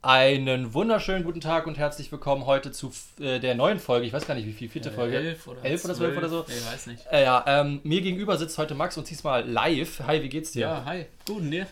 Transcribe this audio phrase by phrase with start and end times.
[0.00, 4.06] Einen wunderschönen guten Tag und herzlich willkommen heute zu äh, der neuen Folge.
[4.06, 5.16] Ich weiß gar nicht, wie viel, vierte Äh, Folge.
[5.16, 6.44] elf oder elf oder zwölf oder so.
[6.46, 7.04] Ich weiß nicht.
[7.10, 10.00] Äh, ja, ähm, mir gegenüber sitzt heute Max und diesmal live.
[10.06, 10.60] Hi, wie geht's dir?
[10.60, 11.06] Ja, hi.
[11.26, 11.66] Gut, und dir?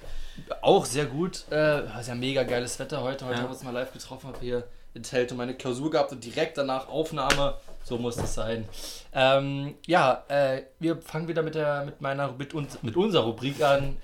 [0.60, 1.44] Auch sehr gut.
[1.52, 3.24] Äh, ist ja mega geiles Wetter heute.
[3.26, 3.42] Heute Ja.
[3.42, 4.65] haben wir uns mal live getroffen, habe hier
[4.95, 7.54] in Telto meine Klausur gehabt und direkt danach Aufnahme.
[7.85, 8.69] So muss das sein.
[9.13, 13.63] Ähm, ja, äh, wir fangen wieder mit der mit meiner mit uns mit unserer Rubrik
[13.63, 13.97] an.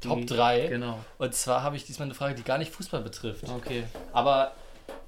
[0.00, 0.68] Top Die- 3.
[0.68, 0.98] Genau.
[1.18, 3.48] Und zwar habe ich diesmal eine Frage, die gar nicht Fußball betrifft.
[3.48, 3.84] Okay.
[4.12, 4.52] Aber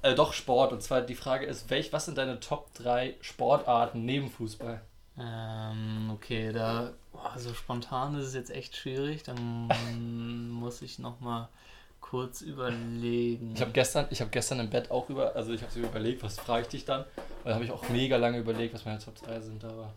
[0.01, 0.73] äh, doch Sport.
[0.73, 4.81] Und zwar die Frage ist, welch, was sind deine Top 3 Sportarten neben Fußball?
[5.17, 6.91] Ähm, okay, da.
[7.11, 9.23] Boah, so spontan ist es jetzt echt schwierig.
[9.23, 9.67] Dann
[10.51, 11.49] muss ich nochmal
[12.11, 13.53] kurz überlegen.
[13.55, 16.21] Ich habe gestern, ich habe gestern im Bett auch über, also ich habe so überlegt,
[16.23, 17.05] was frage ich dich dann?
[17.45, 19.93] Da habe ich auch mega lange überlegt, was meine Top 3 sind, aber.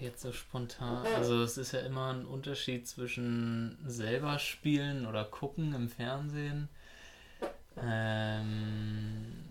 [0.00, 1.04] Jetzt so spontan.
[1.16, 6.70] Also es ist ja immer ein Unterschied zwischen selber spielen oder gucken im Fernsehen.
[7.82, 9.44] Ähm,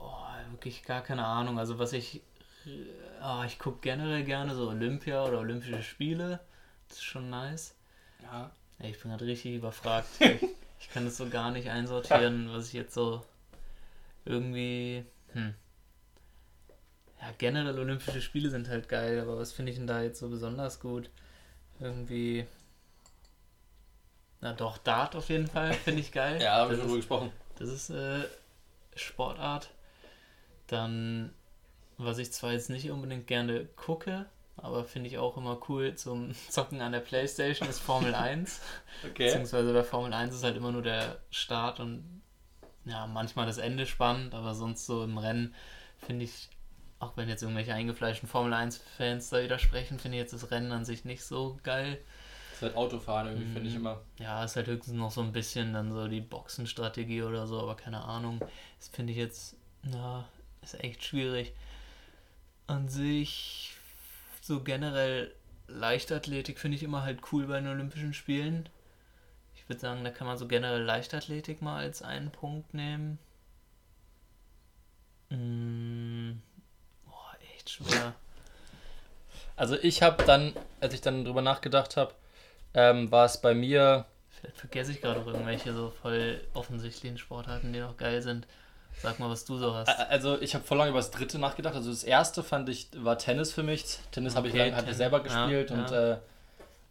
[0.00, 1.60] oh, wirklich gar keine Ahnung.
[1.60, 2.22] Also was ich.
[3.20, 6.40] ah, ich gucke generell gerne so Olympia oder Olympische Spiele.
[6.88, 7.76] Das ist schon nice.
[8.20, 8.50] Ja.
[8.80, 10.08] Ich bin gerade richtig überfragt.
[10.78, 13.22] ich, kann das so gar nicht einsortieren, was ich jetzt so
[14.24, 15.04] irgendwie.
[15.32, 15.54] Hm.
[17.20, 20.28] Ja, generell Olympische Spiele sind halt geil, aber was finde ich denn da jetzt so
[20.28, 21.10] besonders gut?
[21.80, 22.46] Irgendwie.
[24.40, 26.38] Na doch, Dart auf jeden Fall finde ich geil.
[26.42, 27.32] Ja, haben wir schon drüber gesprochen.
[27.58, 28.24] das ist äh,
[28.94, 29.70] Sportart.
[30.66, 31.32] Dann,
[31.96, 34.26] was ich zwar jetzt nicht unbedingt gerne gucke,
[34.56, 38.60] aber finde ich auch immer cool zum Zocken an der Playstation, ist Formel 1.
[39.04, 39.26] Okay.
[39.26, 42.22] Beziehungsweise bei Formel 1 ist halt immer nur der Start und
[42.84, 45.54] ja, manchmal das Ende spannend, aber sonst so im Rennen
[45.98, 46.48] finde ich,
[47.00, 50.84] auch wenn jetzt irgendwelche eingefleischten Formel 1-Fans da widersprechen, finde ich jetzt das Rennen an
[50.84, 51.98] sich nicht so geil.
[52.50, 53.80] Das ist halt Autofahren irgendwie, finde ich Mhm.
[53.80, 54.00] immer.
[54.18, 57.74] Ja, ist halt höchstens noch so ein bisschen dann so die Boxenstrategie oder so, aber
[57.74, 58.38] keine Ahnung.
[58.78, 60.26] Das finde ich jetzt, na,
[60.62, 61.52] ist echt schwierig.
[62.68, 63.75] An sich,
[64.46, 65.32] so generell
[65.68, 68.68] Leichtathletik finde ich immer halt cool bei den Olympischen Spielen.
[69.54, 73.18] Ich würde sagen, da kann man so generell Leichtathletik mal als einen Punkt nehmen.
[75.30, 76.40] Mm,
[77.04, 78.14] boah, echt schwer.
[79.56, 82.14] Also ich habe dann, als ich dann drüber nachgedacht habe,
[82.74, 87.72] ähm, war es bei mir, Vielleicht vergesse ich gerade auch irgendwelche so voll offensichtlichen Sportarten,
[87.72, 88.46] die noch geil sind.
[89.02, 89.88] Sag mal, was du so hast.
[89.88, 91.74] Also ich habe voll lange über das dritte nachgedacht.
[91.74, 93.84] Also das erste fand ich, war Tennis für mich.
[94.10, 94.96] Tennis habe ich, Okay, lang- hab ich Tennis.
[94.98, 96.16] selber Ja, gespielt und, äh,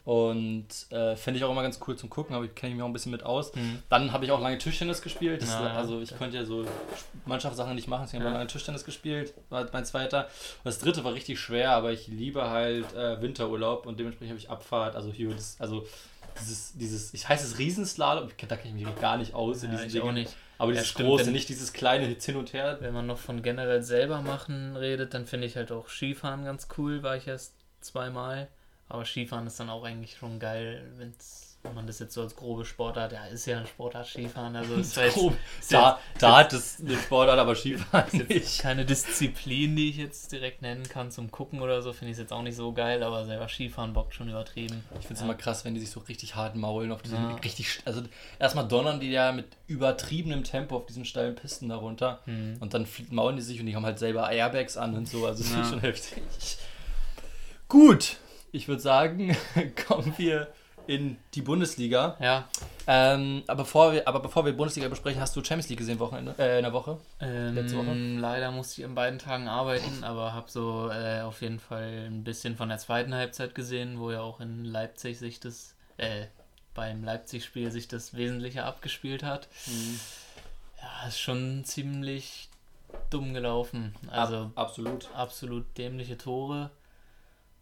[0.06, 2.88] und äh, finde ich auch immer ganz cool zum Gucken, aber kenne ich mich auch
[2.88, 3.52] ein bisschen mit aus.
[3.56, 3.82] Hm.
[3.90, 5.42] Dann habe ich auch lange Tischtennis gespielt.
[5.42, 5.74] Das, Ja, ja.
[5.74, 6.64] also ich konnte ja so
[7.26, 8.38] Mannschaftssachen nicht machen, deswegen habe ich Ja.
[8.38, 9.34] lange Tischtennis gespielt.
[9.50, 10.26] War mein zweiter.
[10.26, 14.40] Und das dritte war richtig schwer, aber ich liebe halt äh, Winterurlaub und dementsprechend habe
[14.40, 14.96] ich Abfahrt.
[14.96, 15.88] Also hier, das, also
[16.40, 19.78] dieses, dieses, ich heiße es Riesenslalom, da kenne ich mich gar nicht aus in Ja,
[19.78, 20.16] diesen ich auch Dingen.
[20.26, 20.36] nicht.
[20.58, 22.78] Aber Ja, dieses stimmt, große, wenn- nicht dieses kleine hin und her.
[22.80, 26.68] Wenn man noch von generell selber machen redet, dann finde ich halt auch Skifahren ganz
[26.78, 27.04] cool.
[27.04, 28.48] War ich erst zweimal.
[28.88, 32.36] Aber Skifahren ist dann auch eigentlich schon geil, wenn's, wenn man das jetzt so als
[32.36, 36.38] grobe Sportart, ja, ist ja ein Sportart Skifahren, also ist jetzt, ist Da, jetzt, da
[36.38, 38.60] hat es eine Sportart, aber Skifahren ist jetzt nicht.
[38.60, 42.20] keine Disziplin, die ich jetzt direkt nennen kann zum Gucken oder so, finde ich es
[42.20, 44.84] jetzt auch nicht so geil, aber selber Skifahren bockt schon übertrieben.
[45.00, 45.26] Ich finde es Ja.
[45.26, 47.36] immer krass, wenn die sich so richtig hart maulen auf diesen Ja.
[47.38, 48.02] richtig, also
[48.40, 52.58] erstmal donnern die ja mit übertriebenem Tempo auf diesen steilen Pisten darunter Hm.
[52.60, 55.44] und dann maulen die sich und die haben halt selber Airbags an und so, also
[55.44, 55.62] das Ja.
[55.62, 56.58] ist schon heftig.
[57.68, 58.18] Gut,
[58.52, 59.36] ich würde sagen,
[59.88, 60.48] kommen wir
[60.88, 62.16] in die Bundesliga.
[62.20, 62.48] Ja,
[62.88, 66.36] Ähm, aber, bevor wir, aber bevor wir Bundesliga besprechen, hast du Champions League gesehen Wochenende,
[66.38, 67.00] äh, in der Woche?
[67.20, 67.94] Ähm, Letzte Woche?
[67.94, 72.24] Leider musste ich an beiden Tagen arbeiten, aber habe so äh, auf jeden Fall ein
[72.24, 76.26] bisschen von der zweiten Halbzeit gesehen, wo ja auch in Leipzig sich das, äh,
[76.76, 79.48] beim Leipzig-Spiel sich das Wesentliche abgespielt hat.
[80.82, 82.50] Ja, ist schon ziemlich
[83.10, 83.96] dumm gelaufen.
[84.12, 85.10] Also Ab, absolut.
[85.16, 86.70] absolut dämliche Tore.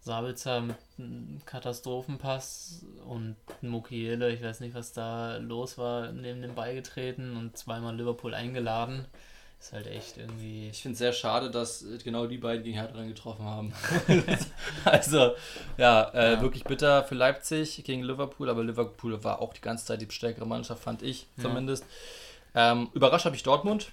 [0.04, 6.54] Sabitzer mit einem Katastrophenpass und Mukiele, ich weiß nicht, was da los war, neben dem
[6.54, 9.06] Ball getreten und zweimal Liverpool eingeladen.
[9.58, 10.68] Ist halt echt irgendwie.
[10.68, 13.72] Ich finde es sehr schade, dass äh, genau die beiden gegen Hertha dann getroffen haben.
[14.84, 15.32] also,
[15.78, 16.42] ja, äh, Ja.
[16.42, 20.46] wirklich bitter für Leipzig gegen Liverpool, aber Liverpool war auch die ganze Zeit die stärkere
[20.46, 21.44] Mannschaft, fand ich Ja.
[21.44, 21.86] zumindest.
[22.54, 23.92] Ähm, überrascht habe ich Dortmund,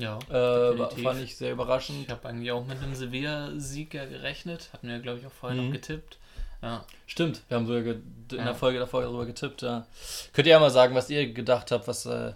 [0.00, 2.04] Ja, äh, fand ich sehr überraschend.
[2.06, 4.70] Ich habe eigentlich auch mit einem Sevilla-Sieg ja gerechnet.
[4.72, 5.66] Hatten wir, glaube ich, auch vorher Mhm.
[5.66, 6.18] noch getippt.
[6.62, 6.84] Ja.
[7.06, 8.02] Stimmt, wir haben sogar in
[8.32, 8.44] Ja.
[8.44, 9.62] der Folge davor darüber getippt.
[9.62, 9.86] Ja.
[10.32, 12.32] Könnt ihr ja mal sagen, was ihr gedacht habt, was, äh,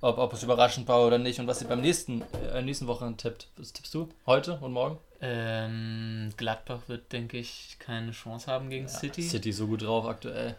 [0.00, 2.22] ob, ob es überraschend war oder nicht und was ihr beim nächsten,
[2.52, 3.48] äh, nächsten Woche tippt.
[3.56, 4.08] Was tippst du?
[4.26, 4.98] Heute und morgen?
[5.20, 9.22] Ähm, Gladbach wird, denke ich, keine Chance haben gegen City.
[9.22, 10.56] City ist so gut drauf aktuell.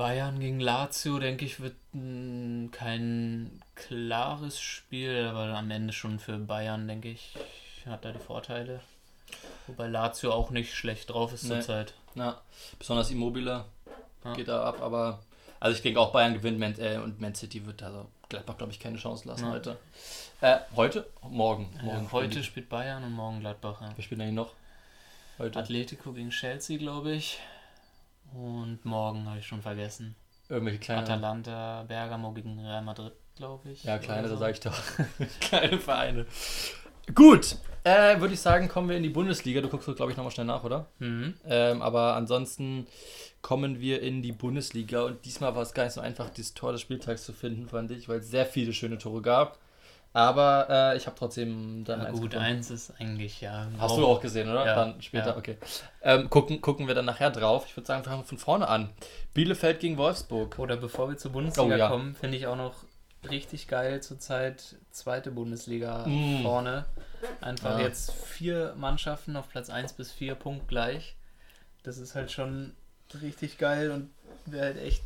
[0.00, 6.38] Bayern gegen Lazio, denke ich, wird mh, kein klares Spiel, aber am Ende schon für
[6.38, 7.34] Bayern, denke ich,
[7.84, 8.80] hat da die Vorteile.
[9.66, 11.50] Wobei Lazio auch nicht schlecht drauf ist Nee.
[11.50, 11.92] zurzeit.
[12.14, 12.40] Ja,
[12.78, 13.66] besonders Immobile
[14.24, 14.32] Ja.
[14.32, 15.18] geht da ab, aber
[15.60, 18.72] also ich denke auch Bayern gewinnt Man, äh, und Man City wird also Gladbach glaube
[18.72, 19.50] ich keine Chance lassen Ja.
[19.50, 19.76] heute.
[20.40, 21.06] Äh, heute?
[21.28, 21.68] Morgen.
[21.76, 23.82] Ja, morgen heute spielen spielt Bayern und morgen Gladbach.
[23.82, 23.88] Ja.
[23.90, 23.96] die.
[23.98, 24.54] Wir spielen eigentlich noch.
[25.38, 25.58] Heute.
[25.58, 27.38] Atletico gegen Chelsea, glaube ich.
[28.34, 30.14] Und morgen habe ich schon vergessen.
[30.48, 31.02] Irgendwelche kleine.
[31.02, 33.84] Atalanta, Bergamo gegen Real Madrid, glaube ich.
[33.84, 34.40] Ja, kleine, oder da so.
[34.40, 34.82] sage ich doch.
[35.40, 36.26] kleine Vereine.
[37.14, 39.60] Gut, äh, würde ich sagen, kommen wir in die Bundesliga.
[39.60, 40.86] Du guckst, glaube ich, nochmal schnell nach, oder?
[40.98, 41.34] Mhm.
[41.46, 42.86] Ähm, aber ansonsten
[43.42, 46.72] kommen wir in die Bundesliga und diesmal war es gar nicht so einfach, dieses Tor
[46.72, 49.58] des Spieltags zu finden, fand ich, weil es sehr viele schöne Tore gab.
[50.12, 52.44] Aber äh, ich habe trotzdem dann Ja, eins gut, gefunden.
[52.52, 53.68] eins ist eigentlich, ja.
[53.78, 54.66] Hast du auch gesehen, oder?
[54.66, 55.36] Ja, Dann später, ja.
[55.36, 55.56] okay.
[56.02, 57.64] Ähm, gucken, gucken wir dann nachher drauf.
[57.68, 58.90] Ich würde sagen, wir fangen von vorne an.
[59.34, 60.58] Bielefeld gegen Wolfsburg.
[60.58, 61.88] Oder bevor wir zur Bundesliga Oh, ja.
[61.88, 62.74] kommen, finde ich auch noch
[63.28, 66.42] richtig geil zurzeit zweite Bundesliga Mm.
[66.42, 66.86] vorne.
[67.40, 71.14] Einfach jetzt vier Mannschaften auf Platz 1 bis 4 punktgleich.
[71.84, 72.74] Das ist halt schon
[73.22, 74.10] richtig geil und
[74.46, 75.02] wäre halt echt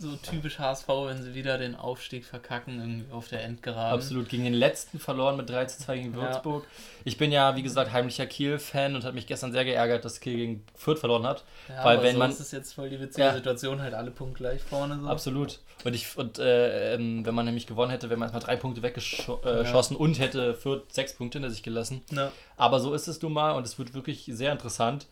[0.00, 3.92] so typisch HSV, wenn sie wieder den Aufstieg verkacken, irgendwie auf der Endgeraden.
[3.98, 6.22] Absolut, gegen den letzten verloren mit 3 zu 2 gegen Ja.
[6.22, 6.64] Würzburg.
[7.04, 10.36] Ich bin ja, wie gesagt, heimlicher Kiel-Fan und hat mich gestern sehr geärgert, dass Kiel
[10.36, 11.44] gegen Fürth verloren hat.
[11.68, 13.34] Ja, weil aber wenn so man- ist es jetzt voll die witzige Ja.
[13.34, 15.06] Situation, halt alle punktgleich vorne so.
[15.08, 15.60] Absolut.
[15.84, 18.82] Und, ich, und äh, ähm, wenn man nämlich gewonnen hätte, wäre man erstmal drei Punkte
[18.82, 20.04] weggeschossen äh, Ja.
[20.04, 22.02] und hätte Fürth sechs Punkte hinter sich gelassen.
[22.10, 22.32] Ja.
[22.56, 25.06] Aber so ist es nun mal und es wird wirklich sehr interessant.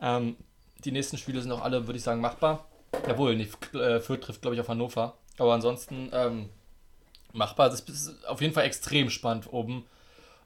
[0.00, 0.36] Ähm,
[0.84, 2.66] die nächsten Spiele sind auch alle, würde ich sagen, machbar.
[3.06, 3.48] Jawohl, nee,
[3.78, 5.14] äh, Fürth trifft, glaube ich, auf Hannover.
[5.38, 6.48] Aber ansonsten ähm,
[7.32, 7.72] machbar.
[7.72, 9.84] Es ist auf jeden Fall extrem spannend oben.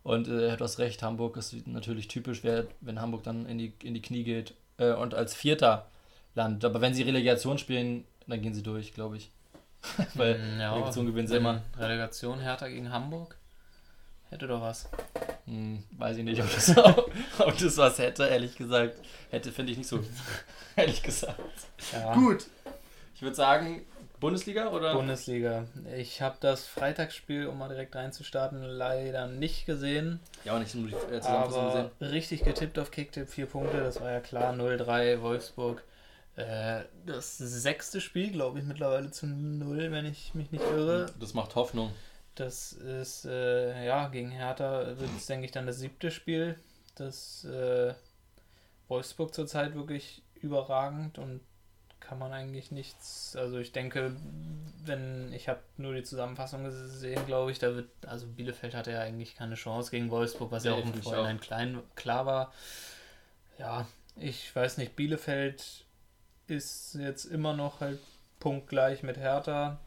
[0.02, 3.72] Und äh, du hast recht, Hamburg ist natürlich typisch, wer, wenn Hamburg dann in die,
[3.82, 5.86] in die Knie geht äh, und als Vierter
[6.34, 6.64] landet.
[6.64, 9.30] Aber wenn sie Relegation spielen, dann gehen sie durch, glaube ich.
[10.14, 11.62] Weil ja, Relegation gewinnen sie immer.
[11.78, 13.36] Relegation Hertha gegen Hamburg.
[14.30, 14.88] Hätte doch was.
[15.46, 16.76] Hm, weiß ich nicht, ob das,
[17.38, 18.96] ob das was hätte, ehrlich gesagt.
[19.30, 20.00] Hätte, finde ich nicht so.
[20.76, 21.40] ehrlich gesagt.
[21.92, 22.14] Ja.
[22.14, 22.46] Gut.
[23.14, 23.82] Ich würde sagen,
[24.20, 24.94] Bundesliga oder?
[24.94, 25.66] Bundesliga.
[25.98, 30.18] Ich habe das Freitagsspiel, um mal direkt reinzustarten, leider nicht gesehen.
[30.44, 32.10] ja, auch nicht nur die äh, Zusammenfassung Aber gesehen.
[32.10, 34.54] richtig getippt auf Kicktipp, vier Punkte, das war ja klar.
[34.54, 35.84] 0-3 Wolfsburg.
[36.36, 41.06] Äh, das sechste Spiel, glaube ich, mittlerweile zu 0, wenn ich mich nicht irre.
[41.20, 41.92] Das macht Hoffnung.
[42.34, 46.58] Das ist, äh, ja, gegen Hertha wird es, denke ich, dann das siebte Spiel.
[46.96, 47.94] Das äh,
[48.88, 51.40] Wolfsburg zurzeit wirklich überragend und
[52.00, 53.34] kann man eigentlich nichts.
[53.34, 54.14] Also ich denke,
[54.84, 59.00] wenn ich habe nur die Zusammenfassung gesehen, glaube ich, da wird, also Bielefeld hatte ja
[59.00, 62.52] eigentlich keine Chance gegen Wolfsburg, was ja Nee, auch im Vorhinein klein, klar war.
[63.58, 65.84] Ja, ich weiß nicht, Bielefeld
[66.46, 68.00] ist jetzt immer noch halt
[68.38, 69.78] punktgleich mit Hertha,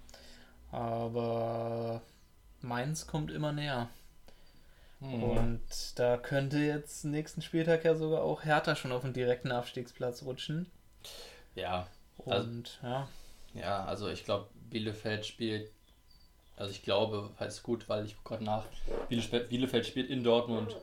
[0.72, 2.02] aber
[2.62, 3.90] Mainz kommt immer näher.
[5.00, 5.24] Hm.
[5.24, 5.62] Und
[5.96, 10.70] da könnte jetzt nächsten Spieltag ja sogar auch Hertha schon auf den direkten Abstiegsplatz rutschen.
[11.56, 11.88] Ja,
[12.18, 12.50] Und Also-
[12.84, 13.08] ja,
[13.54, 15.72] ja, also ich glaube, Bielefeld spielt,
[16.58, 18.66] also ich glaube, heißt gut, weil ich gucke gerade nach,
[19.08, 20.76] Bielefeld, Bielefeld spielt in Dortmund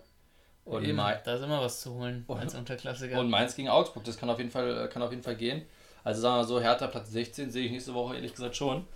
[0.64, 3.18] und, eben, Mai- da ist immer was zu holen Und- als Unterklassiker.
[3.18, 4.04] und Mainz gegen Augsburg.
[4.04, 5.66] Das kann auf jeden Fall, kann auf jeden Fall gehen.
[6.04, 8.86] Also sagen wir so, Hertha Platz 16 sehe ich nächste Woche ehrlich gesagt schon.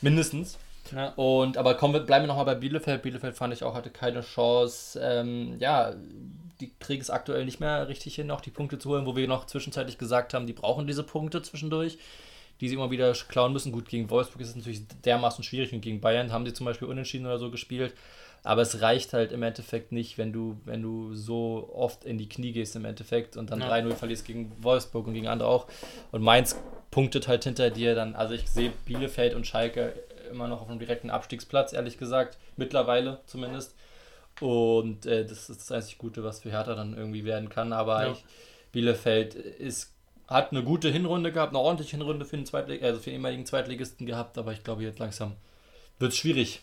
[0.00, 0.58] Mindestens.
[0.94, 3.02] Ja, Und aber kommen wir, bleiben wir nochmal bei Bielefeld.
[3.02, 4.98] Bielefeld fand ich auch, hatte keine Chance.
[5.02, 5.94] Ähm, ja,
[6.60, 9.26] die kriegen es aktuell nicht mehr richtig hin, auch die Punkte zu holen, wo wir
[9.28, 11.98] noch zwischenzeitlich gesagt haben, die brauchen diese Punkte zwischendurch,
[12.60, 13.72] die sie immer wieder klauen müssen.
[13.72, 16.88] Gut, gegen Wolfsburg ist es natürlich dermaßen schwierig und gegen Bayern haben sie zum Beispiel
[16.88, 17.94] unentschieden oder so gespielt.
[18.44, 22.28] Aber es reicht halt im Endeffekt nicht, wenn du, wenn du so oft in die
[22.28, 23.70] Knie gehst im Endeffekt und dann Ja.
[23.70, 25.66] 3-0 verlierst gegen Wolfsburg und gegen andere auch.
[26.10, 26.56] Und Mainz
[26.90, 28.16] punktet halt hinter dir dann.
[28.16, 29.92] Also ich sehe Bielefeld und Schalke
[30.32, 32.38] immer noch auf einem direkten Abstiegsplatz, ehrlich gesagt.
[32.56, 33.74] Mittlerweile zumindest.
[34.40, 37.72] Und äh, das ist das einzig Gute, was für Hertha dann irgendwie werden kann.
[37.72, 38.12] Aber Ja.
[38.12, 38.24] ich,
[38.72, 39.92] Bielefeld ist,
[40.26, 43.46] hat eine gute Hinrunde gehabt, eine ordentliche Hinrunde für den, Zweitlig also für den ehemaligen
[43.46, 44.38] Zweitligisten gehabt.
[44.38, 45.34] Aber ich glaube, jetzt langsam
[45.98, 46.62] wird es schwierig.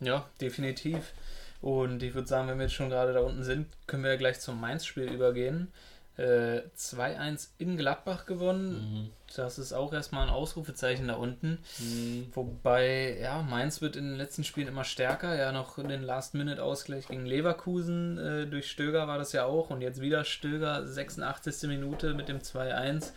[0.00, 1.12] ja, definitiv.
[1.60, 4.16] Und ich würde sagen, wenn wir jetzt schon gerade da unten sind, können wir ja
[4.16, 5.72] gleich zum Mainz-Spiel übergehen.
[6.18, 9.12] Äh, 2-1 in Gladbach gewonnen.
[9.36, 11.58] Das ist auch erstmal ein Ausrufezeichen da unten.
[11.78, 12.26] Mhm.
[12.32, 15.36] Wobei, ja, Mainz wird in den letzten Spielen immer stärker.
[15.36, 19.70] Ja, noch den Last-Minute-Ausgleich gegen Leverkusen äh, durch Stöger war das ja auch.
[19.70, 21.68] Und jetzt wieder Stöger, 86.
[21.68, 23.12] Minute mit dem 2-1.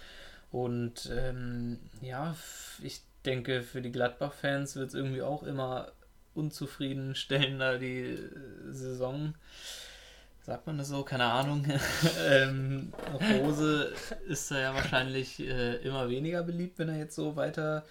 [0.52, 2.36] Und ähm, ja,
[2.84, 5.92] ich denke, für die Gladbach-Fans wird es irgendwie auch immer
[6.36, 8.30] unzufriedenstellender, die äh,
[8.70, 9.34] Saison.
[10.44, 11.66] Sagt man das so, keine Ahnung.
[12.30, 12.94] ähm,
[13.40, 13.94] Rose
[14.28, 17.84] ist da ja wahrscheinlich äh, immer weniger beliebt, wenn er jetzt so weiter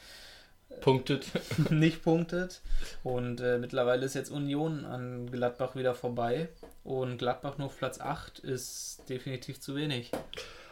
[0.81, 1.27] punktet.
[1.71, 2.61] nicht punktet.
[3.03, 6.49] Und äh, mittlerweile ist jetzt Union an Gladbach wieder vorbei.
[6.85, 10.11] Und Gladbach nur auf Platz 8 ist definitiv zu wenig.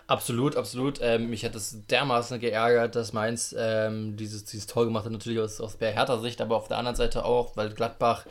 [0.07, 1.01] Absolut, absolut.
[1.03, 5.39] Ähm, mich hat es dermaßen geärgert, dass Mainz ähm, dieses, dieses Tor gemacht hat, natürlich
[5.39, 8.25] aus, aus Hertha Sicht, aber auf der anderen Seite auch, weil Gladbach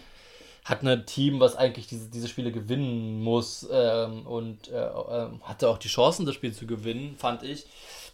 [0.68, 5.70] hat ein Team, was eigentlich diese, diese Spiele gewinnen muss ähm, und äh, äh, hatte
[5.70, 7.66] auch die Chancen, das Spiel zu gewinnen, fand ich.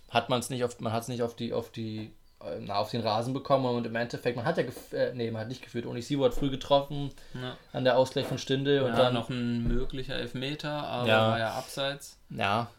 [0.09, 2.91] Hat man es nicht auf, man hat es nicht auf die, auf die äh, auf
[2.91, 5.87] den Rasen bekommen und im Endeffekt, man hat ja, äh, nee, man hat nicht geführt.
[5.87, 7.57] Onisivo hat früh getroffen Ja.
[7.71, 11.27] an der Ausgleich von Stinde und ja, dann noch ein möglicher Elfmeter, aber Ja.
[11.31, 12.17] war ja abseits.
[12.29, 12.69] Ja,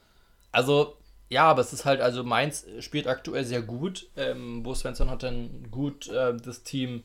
[0.53, 0.97] also
[1.31, 4.07] ja, aber es ist halt, also Mainz spielt aktuell sehr gut.
[4.17, 7.03] Ähm, Bo Svensson hat dann gut äh, das Team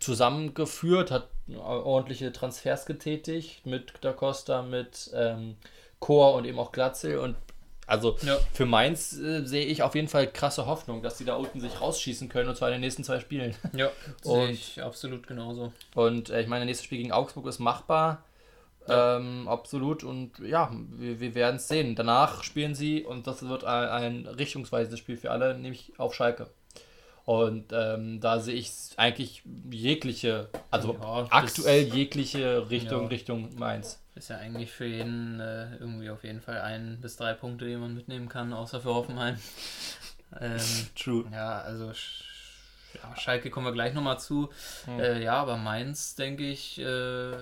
[0.00, 5.56] zusammengeführt, hat ordentliche Transfers getätigt mit Da Costa, mit ähm,
[5.98, 7.36] Chor und eben auch Glatzel und
[7.86, 8.38] also Ja.
[8.52, 11.80] für Mainz äh, sehe ich auf jeden Fall krasse Hoffnung, dass die da unten sich
[11.80, 13.54] rausschießen können und zwar in den nächsten zwei Spielen.
[13.72, 13.90] Ja,
[14.22, 15.72] sehe ich absolut genauso.
[15.94, 18.24] Und äh, ich meine, das nächste Spiel gegen Augsburg ist machbar.
[18.88, 20.04] Ähm, absolut.
[20.04, 21.94] Und ja, wir, wir werden es sehen.
[21.94, 26.48] Danach spielen sie, und das wird ein, ein richtungsweisendes Spiel für alle, nämlich auf Schalke.
[27.32, 33.08] Und ähm, da sehe ich eigentlich jegliche, also Ja, aktuell jegliche Richtung, Ja.
[33.08, 34.02] Richtung Mainz.
[34.14, 37.76] Ist ja eigentlich für jeden äh, irgendwie auf jeden Fall ein bis drei Punkte, die
[37.76, 39.38] man mitnehmen kann, außer für Hoffenheim.
[40.42, 40.60] ähm,
[40.94, 41.24] True.
[41.32, 44.50] ja, also ja, Schalke kommen wir gleich nochmal zu.
[44.84, 45.00] Hm.
[45.00, 47.32] Äh, ja, aber Mainz, denke ich, äh,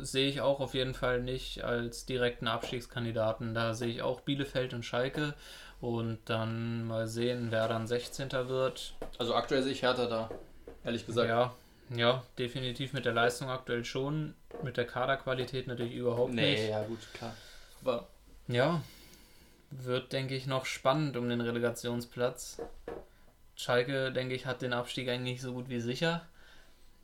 [0.00, 3.54] sehe ich auch auf jeden Fall nicht als direkten Abstiegskandidaten.
[3.54, 5.34] Da sehe ich auch Bielefeld und Schalke.
[5.82, 8.30] Und dann mal sehen, wer dann 16.
[8.48, 8.94] wird.
[9.18, 10.30] Also aktuell sehe ich Hertha da,
[10.84, 11.28] ehrlich gesagt.
[11.28, 11.52] Ja,
[11.94, 14.34] ja, definitiv mit der Leistung aktuell schon.
[14.62, 16.70] Mit der Kaderqualität natürlich überhaupt Nee, nicht.
[16.70, 17.34] ja gut, klar.
[17.82, 18.06] Aber
[18.46, 18.80] Ja,
[19.72, 22.62] wird, denke ich, noch spannend um den Relegationsplatz.
[23.56, 26.24] Schalke, denke ich, hat den Abstieg eigentlich so gut wie sicher.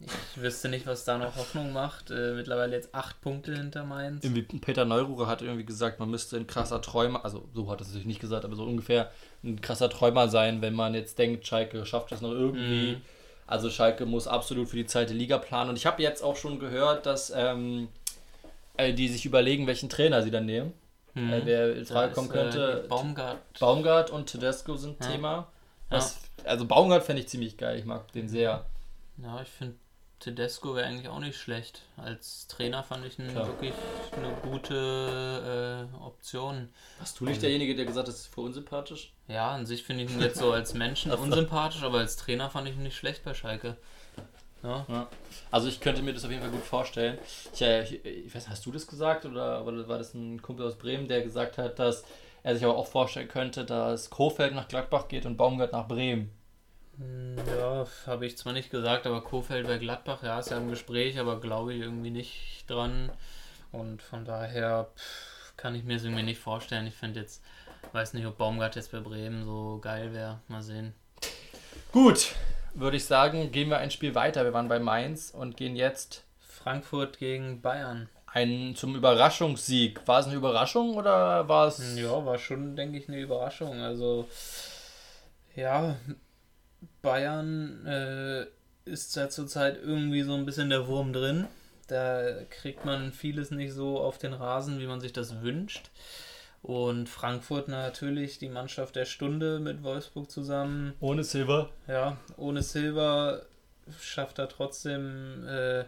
[0.01, 2.11] Ich wüsste nicht, was da noch Hoffnung macht.
[2.11, 4.25] Äh, mittlerweile jetzt acht Punkte hinter Mainz.
[4.25, 7.83] irgendwie Peter Neururer hat irgendwie gesagt, man müsste ein krasser Träumer, also so hat er
[7.83, 9.11] es natürlich nicht gesagt, aber so ungefähr
[9.43, 12.93] ein krasser Träumer sein, wenn man jetzt denkt, Schalke schafft es noch irgendwie.
[12.93, 13.03] Mhm.
[13.49, 15.71] Also Schalke muss absolut für die zweite Liga planen.
[15.71, 17.89] Und ich habe jetzt auch schon gehört, dass ähm,
[18.77, 20.75] äh, die sich überlegen, welchen Trainer sie dann nehmen.
[21.15, 21.33] Mhm.
[21.33, 22.85] Äh, wer in Frage kommen äh, könnte.
[22.89, 23.39] Baumgart.
[23.59, 25.11] Baumgart und Tedesco sind Ja.
[25.11, 25.49] Thema.
[25.89, 27.79] Was, Also Baumgart fände ich ziemlich geil.
[27.79, 28.65] Ich mag den sehr.
[29.17, 29.75] Ja, ich finde,
[30.21, 31.83] Tedesco wäre eigentlich auch nicht schlecht.
[31.97, 33.47] Als Trainer fand ich ihn Klar.
[33.47, 33.73] wirklich
[34.17, 36.69] eine gute äh, Option.
[36.99, 39.13] Warst du nicht derjenige, der gesagt hat, das ist für unsympathisch?
[39.29, 42.69] Ja, an sich finde ich ihn jetzt so als Menschen unsympathisch, aber als Trainer fand
[42.69, 43.77] ich ihn nicht schlecht bei Schalke.
[44.63, 45.07] Ja, Ja.
[45.51, 47.19] Also ich könnte mir das auf jeden Fall gut vorstellen.
[47.55, 50.67] Ich, äh, ich, ich weiß, hast du das gesagt oder, oder war das ein Kumpel
[50.67, 52.05] aus Bremen, der gesagt hat, dass
[52.43, 56.31] er sich aber auch vorstellen könnte, dass Kofeld nach Gladbach geht und Baumgart nach Bremen.
[57.57, 61.19] Ja, habe ich zwar nicht gesagt, aber Kofeld bei Gladbach, ja, ist ja im Gespräch,
[61.19, 63.11] aber glaube ich irgendwie nicht dran.
[63.73, 66.87] Und von daher pff, kann ich mir es irgendwie nicht vorstellen.
[66.87, 67.43] Ich finde jetzt,
[67.93, 70.41] weiß nicht, ob Baumgart jetzt bei Bremen so geil wäre.
[70.49, 70.95] Mal sehen.
[71.93, 72.35] Gut,
[72.75, 74.45] würde ich sagen, gehen wir ein Spiel weiter.
[74.45, 78.09] Wir waren bei Mainz und gehen jetzt Frankfurt gegen Bayern.
[78.33, 80.07] ein, zum Überraschungssieg.
[80.07, 81.97] War es eine Überraschung oder war es...
[81.97, 83.81] Ja, war schon, denke ich, eine Überraschung.
[83.81, 84.29] Also,
[85.55, 85.97] ja,
[87.03, 88.47] Bayern äh,
[88.85, 91.47] ist ja zurzeit irgendwie so ein bisschen der Wurm drin.
[91.87, 95.91] Da kriegt man vieles nicht so auf den Rasen, wie man sich das wünscht.
[96.63, 100.95] Und Frankfurt natürlich die Mannschaft der Stunde mit Wolfsburg zusammen.
[101.01, 101.71] Ohne Silber.
[101.87, 103.43] Ja, ohne Silva
[104.01, 105.85] schafft er trotzdem äh,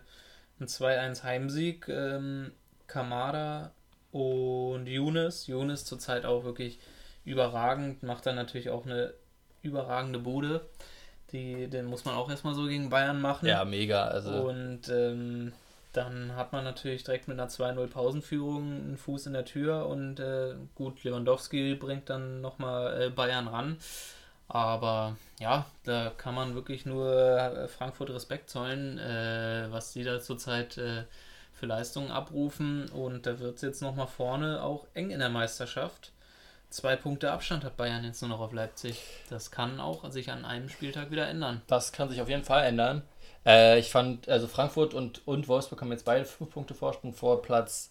[0.58, 1.88] einen 2-1 Heimsieg.
[1.88, 2.52] Ähm,
[2.86, 3.72] Kamada
[4.10, 5.46] und Younes.
[5.46, 6.78] Younes zurzeit auch wirklich
[7.24, 9.14] überragend, macht dann natürlich auch eine
[9.62, 10.68] überragende Bude.
[11.32, 13.46] Die, den muss man auch erstmal so gegen Bayern machen.
[13.46, 14.04] Ja, mega.
[14.04, 15.52] Also Und ähm,
[15.92, 20.20] dann hat man natürlich direkt mit einer 2-0 Pausenführung einen Fuß in der Tür und
[20.20, 23.76] äh, gut, Lewandowski bringt dann nochmal äh, Bayern ran.
[24.46, 30.20] Aber ja, da kann man wirklich nur äh, Frankfurt Respekt zollen, äh, was die da
[30.20, 31.04] zurzeit äh,
[31.52, 32.88] für Leistungen abrufen.
[32.88, 36.12] Und da wird es jetzt nochmal vorne auch eng in der Meisterschaft.
[36.70, 39.02] Zwei Punkte Abstand hat Bayern jetzt nur noch auf Leipzig.
[39.28, 41.62] Das kann auch sich an einem Spieltag wieder ändern.
[41.66, 43.02] Das kann sich auf jeden Fall ändern.
[43.44, 47.42] Äh, ich fand, also Frankfurt und, und Wolfsburg haben jetzt beide fünf Punkte Vorsprung vor
[47.42, 47.90] Platz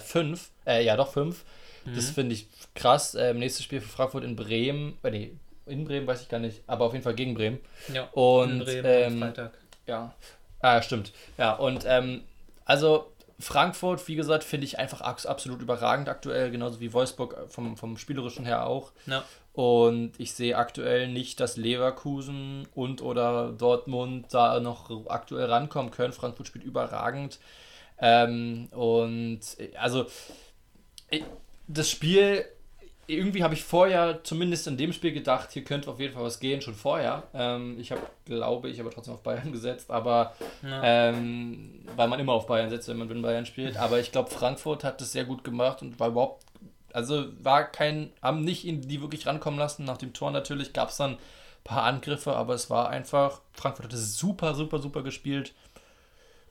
[0.00, 0.50] 5.
[0.66, 1.44] Äh, ja, doch 5.
[1.84, 2.14] Das Mhm.
[2.14, 3.14] finde ich krass.
[3.14, 4.96] Ähm, nächstes Spiel für Frankfurt in Bremen.
[5.02, 5.32] Äh, nee,
[5.66, 7.60] in Bremen weiß ich gar nicht, aber auf jeden Fall gegen Bremen.
[7.92, 9.52] Ja, Und in Bremen ähm, Freitag.
[9.86, 10.14] ja,
[10.60, 11.12] ah, stimmt.
[11.36, 12.22] Ja, und ähm,
[12.64, 17.96] also Frankfurt, wie gesagt, finde ich einfach absolut überragend aktuell, genauso wie Wolfsburg vom, vom
[17.96, 18.92] Spielerischen her auch.
[19.06, 19.24] Ja.
[19.52, 26.12] Und ich sehe aktuell nicht, dass Leverkusen und oder Dortmund da noch aktuell rankommen können.
[26.12, 27.38] Frankfurt spielt überragend.
[27.98, 29.40] Ähm, und
[29.78, 30.06] also
[31.68, 32.44] das Spiel
[33.06, 36.40] irgendwie habe ich vorher, zumindest in dem Spiel, gedacht, hier könnte auf jeden Fall was
[36.40, 37.24] gehen, schon vorher.
[37.34, 40.80] Ähm, ich habe, glaube ich, aber trotzdem auf Bayern gesetzt, aber ja.
[40.82, 43.76] ähm, weil man immer auf Bayern setzt, wenn man in Bayern spielt.
[43.76, 46.44] Aber ich glaube, Frankfurt hat das sehr gut gemacht und war überhaupt,
[46.92, 49.84] also war kein, haben nicht in die wirklich rankommen lassen.
[49.84, 51.18] Nach dem Tor natürlich gab es dann ein
[51.64, 55.52] paar Angriffe, aber es war einfach, Frankfurt hat es super, super, super gespielt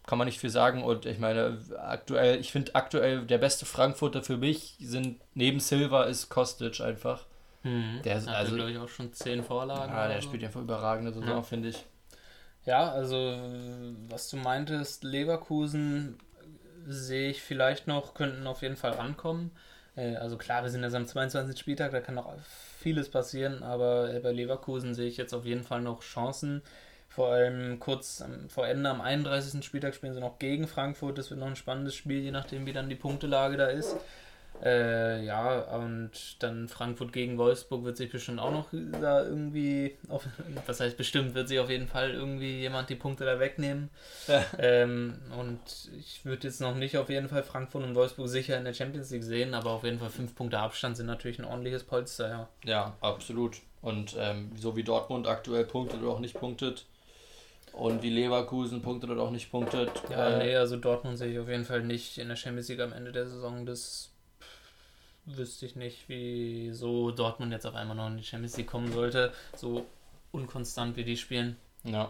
[0.05, 0.83] kann man nicht viel sagen.
[0.83, 6.03] Und ich meine, aktuell, ich finde aktuell der beste Frankfurter für mich sind neben Silva
[6.03, 7.25] ist Kostic einfach.
[7.63, 8.01] Mhm.
[8.03, 9.93] Der ist also glaube ich auch schon zehn Vorlagen.
[9.93, 10.27] Ja, der so.
[10.27, 11.41] spielt einfach überragende Saison, ja.
[11.41, 11.85] finde ich.
[12.65, 13.37] Ja, also
[14.09, 16.17] was du meintest, Leverkusen
[16.85, 19.51] sehe ich vielleicht noch, könnten auf jeden Fall rankommen.
[19.95, 21.57] Äh, also klar, wir sind jetzt am 22.
[21.57, 22.33] Spieltag, da kann noch
[22.79, 26.61] vieles passieren, aber bei Leverkusen sehe ich jetzt auf jeden Fall noch Chancen.
[27.13, 29.63] Vor allem kurz vor Ende am 31.
[29.63, 31.19] Spieltag spielen sie noch gegen Frankfurt.
[31.19, 33.95] Das wird noch ein spannendes Spiel, je nachdem, wie dann die Punktelage da ist.
[34.63, 38.67] Äh, ja, und dann Frankfurt gegen Wolfsburg wird sich bestimmt auch noch
[38.99, 40.25] da irgendwie, auf,
[40.65, 43.89] was heißt bestimmt, wird sich auf jeden Fall irgendwie jemand die Punkte da wegnehmen.
[44.27, 44.43] Ja.
[44.57, 45.59] Ähm, und
[45.99, 49.11] ich würde jetzt noch nicht auf jeden Fall Frankfurt und Wolfsburg sicher in der Champions
[49.11, 52.49] League sehen, aber auf jeden Fall fünf Punkte Abstand sind natürlich ein ordentliches Polster, ja.
[52.63, 53.57] Ja, absolut.
[53.81, 56.85] Und ähm, so wie Dortmund aktuell punktet oder auch nicht punktet,
[57.73, 59.91] und wie Leverkusen punktet oder auch nicht punktet.
[60.09, 62.79] Ja, äh, nee, also Dortmund sehe ich auf jeden Fall nicht in der Champions League
[62.79, 63.65] am Ende der Saison.
[63.65, 64.09] Das
[65.25, 69.33] wüsste ich nicht, wieso Dortmund jetzt auf einmal noch in die Champions League kommen sollte.
[69.55, 69.85] So
[70.31, 71.57] unkonstant wie die spielen.
[71.85, 72.09] Ja,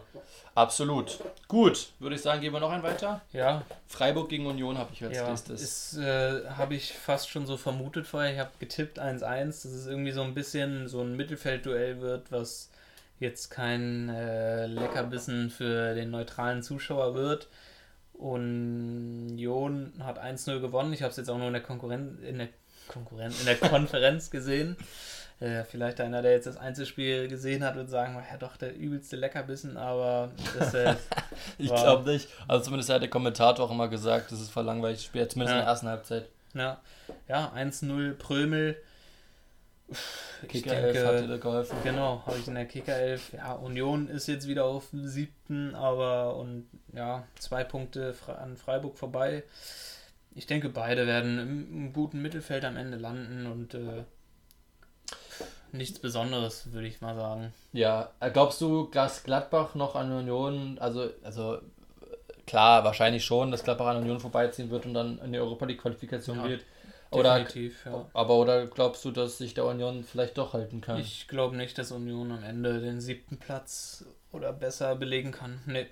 [0.53, 1.19] absolut.
[1.47, 3.21] Gut, würde ich sagen, gehen wir noch ein weiter.
[3.31, 3.63] Ja.
[3.87, 5.97] Freiburg gegen Union habe ich als ja, nächstes.
[5.97, 8.33] Äh, habe ich fast schon so vermutet vorher.
[8.33, 12.69] Ich habe getippt 1-1, dass es irgendwie so ein bisschen so ein Mittelfeldduell wird, was
[13.23, 17.47] jetzt kein äh, Leckerbissen für den neutralen Zuschauer wird.
[18.13, 20.93] Union hat 1-0 gewonnen.
[20.93, 22.49] Ich habe es jetzt auch nur in der Konkurrenz, in der
[22.87, 24.77] Konkurrenz, in der Konferenz gesehen.
[25.39, 29.15] Äh, vielleicht einer, der jetzt das Einzelspiel gesehen hat, wird sagen, ja doch, der übelste
[29.15, 30.95] Leckerbissen, aber das, äh,
[31.57, 32.29] Ich glaube nicht.
[32.47, 35.59] Also zumindest hat der Kommentator auch immer gesagt, das ist voll langweilig Spiel, zumindest ja.
[35.59, 36.29] in der ersten Halbzeit.
[36.53, 36.79] Ja,
[37.27, 38.77] ja 1-0 Prömel.
[40.47, 41.77] Kicker 11 hat dir geholfen.
[41.83, 43.33] Genau, habe ich in der Kicker 11.
[43.33, 48.97] Ja, Union ist jetzt wieder auf dem siebten, aber und ja, zwei Punkte an Freiburg
[48.97, 49.43] vorbei.
[50.35, 54.03] Ich denke, beide werden im, im guten Mittelfeld am Ende landen und äh,
[55.71, 57.53] nichts Besonderes, würde ich mal sagen.
[57.71, 61.59] Ja, äh, glaubst du, dass Gladbach noch an Union, also, also
[62.47, 65.81] klar, wahrscheinlich schon, dass Gladbach an Union vorbeiziehen wird und dann in die Europa League
[65.81, 66.47] Qualifikation ja.
[66.47, 66.65] geht.
[67.13, 68.05] Definitiv, oder, ja.
[68.13, 70.99] Aber oder glaubst du, dass sich der Union vielleicht doch halten kann?
[70.99, 75.59] Ich glaube nicht, dass Union am Ende den siebten Platz oder besser belegen kann.
[75.65, 75.87] Nee.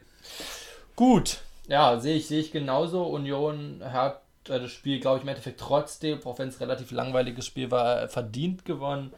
[0.96, 3.04] Gut, ja, sehe ich, sehe ich genauso.
[3.04, 6.92] Union hat äh, das Spiel, glaube ich, im Endeffekt trotzdem, auch wenn es ein relativ
[6.92, 9.14] langweiliges Spiel war, verdient gewonnen.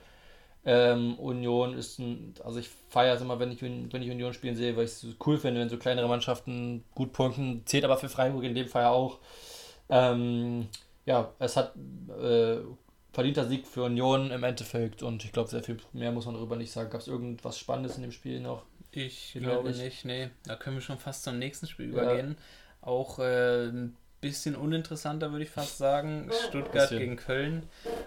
[0.65, 4.55] Ähm, Union ist ein, also ich feiere es immer, wenn ich, wenn ich Union spielen
[4.55, 7.63] sehe, weil ich es cool finde, wenn so kleinere Mannschaften gut punkten.
[7.65, 9.19] Zählt aber für Freiburg in dem Fall auch.
[9.89, 10.69] Ähm,
[11.05, 11.73] ja, es hat
[12.19, 12.57] äh,
[13.11, 16.55] verdienter Sieg für Union im Endeffekt und ich glaube, sehr viel mehr muss man darüber
[16.55, 16.89] nicht sagen.
[16.89, 18.65] Gab es irgendwas Spannendes in dem Spiel noch?
[18.91, 19.81] Ich glaube nicht.
[19.81, 20.29] nicht, nee.
[20.45, 22.03] Da können wir schon fast zum nächsten Spiel ja.
[22.03, 22.37] übergehen.
[22.81, 26.29] Auch äh, ein bisschen uninteressanter, würde ich fast sagen.
[26.47, 26.99] Stuttgart bisschen.
[26.99, 27.63] gegen Köln.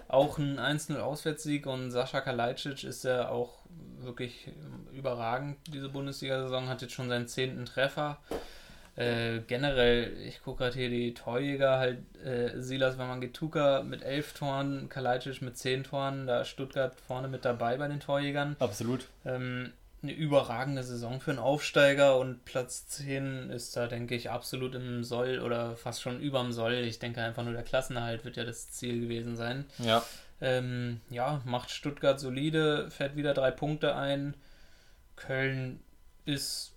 [0.07, 3.59] Auch ein 1-0 Auswärtssieg und Sascha Kalajdzic ist ja auch
[3.99, 4.51] wirklich
[4.93, 5.57] überragend.
[5.67, 8.19] Diese Bundesliga-Saison hat jetzt schon seinen zehnten Treffer.
[8.97, 14.89] Äh, generell, ich gucke gerade hier die Torjäger, halt äh, Silas Wamangituka mit elf Toren,
[14.89, 18.55] Kalajdzic mit zehn Toren, da Stuttgart vorne mit dabei bei den Torjägern.
[18.57, 19.05] Absolut.
[19.23, 24.73] Ähm, eine überragende Saison für einen Aufsteiger und Platz 10 ist da, denke ich, absolut
[24.73, 26.73] im Soll oder fast schon überm Soll.
[26.73, 29.65] Ich denke einfach nur der Klassenerhalt wird ja das Ziel gewesen sein.
[29.79, 30.03] Ja.
[30.39, 34.35] Ähm, ja, macht Stuttgart solide, fährt wieder drei Punkte ein.
[35.15, 35.79] Köln
[36.25, 36.76] ist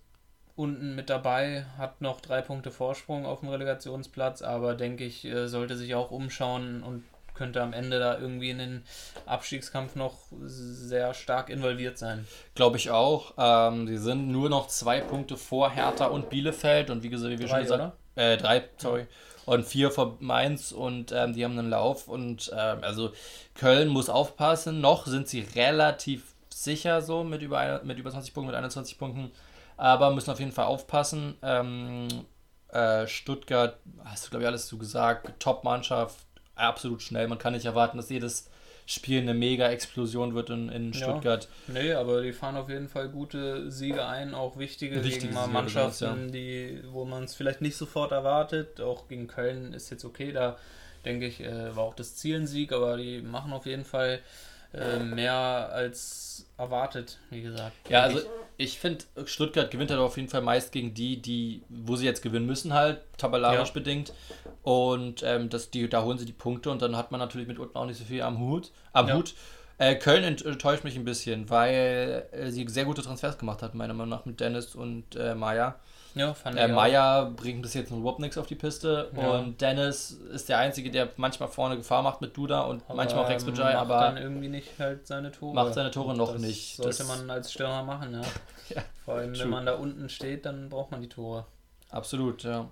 [0.60, 5.48] unten mit dabei, hat noch drei Punkte Vorsprung auf dem Relegationsplatz, aber denke ich, äh,
[5.48, 8.82] sollte sich auch umschauen und könnte am Ende da irgendwie in den
[9.24, 12.26] Abstiegskampf noch sehr stark involviert sein.
[12.54, 13.32] Glaube ich auch.
[13.38, 17.38] Ähm, die sind nur noch zwei Punkte vor Hertha und Bielefeld und wie gesagt, wie
[17.38, 19.06] wir drei, schon gesagt äh, drei, sorry.
[19.46, 23.12] Und vier vor Mainz und ähm, die haben einen Lauf und ähm, also
[23.54, 24.82] Köln muss aufpassen.
[24.82, 29.30] Noch sind sie relativ sicher so mit über, mit über 20 Punkten, mit 21 Punkten
[29.80, 31.36] aber müssen auf jeden Fall aufpassen.
[31.42, 32.08] Ähm,
[32.72, 37.26] Äh, Stuttgart, hast du glaube ich alles so gesagt, Top-Mannschaft, absolut schnell.
[37.26, 38.48] Man kann nicht erwarten, dass jedes
[38.86, 41.48] Spiel eine Mega-Explosion wird in, in Stuttgart.
[41.66, 41.74] Ja.
[41.74, 46.30] Nee, aber die fahren auf jeden Fall gute Siege ein, auch wichtige, wichtige Mannschaften, ja.
[46.30, 48.80] die, wo man es vielleicht nicht sofort erwartet.
[48.80, 50.56] Auch gegen Köln ist jetzt okay, da
[51.04, 54.20] denke ich, äh, war auch das Ziel ein Sieg, aber die machen auf jeden Fall
[54.72, 57.72] äh, mehr als erwartet, wie gesagt.
[57.88, 58.20] Ja, also
[58.60, 62.20] ich finde, Stuttgart gewinnt halt auf jeden Fall meist gegen die, die, wo sie jetzt
[62.20, 63.74] gewinnen müssen, halt, tabellarisch ja.
[63.74, 64.12] bedingt.
[64.62, 67.58] Und ähm, das, die, da holen sie die Punkte und dann hat man natürlich mit
[67.58, 68.70] unten auch nicht so viel am Hut.
[68.92, 69.16] Am ja.
[69.16, 69.34] Hut.
[69.78, 73.94] Äh, Köln enttäuscht mich ein bisschen, weil äh, sie sehr gute Transfers gemacht hat, meiner
[73.94, 75.76] Meinung nach, mit Dennis und äh, Maya.
[76.14, 76.72] Ja, fand äh, ich.
[76.72, 79.30] Maya bringt bis jetzt überhaupt nichts auf die Piste ja.
[79.38, 83.24] und Dennis ist der Einzige, der manchmal vorne Gefahr macht mit Duda und aber manchmal
[83.24, 84.00] auch Rex Bajai, aber.
[84.00, 85.54] dann irgendwie nicht halt seine Tore.
[85.54, 86.76] Macht seine Tore noch das nicht.
[86.76, 88.22] Sollte das man als Stürmer machen, ja.
[88.74, 89.44] ja Vor allem, true.
[89.44, 91.46] wenn man da unten steht, dann braucht man die Tore.
[91.90, 92.68] Absolut, ja.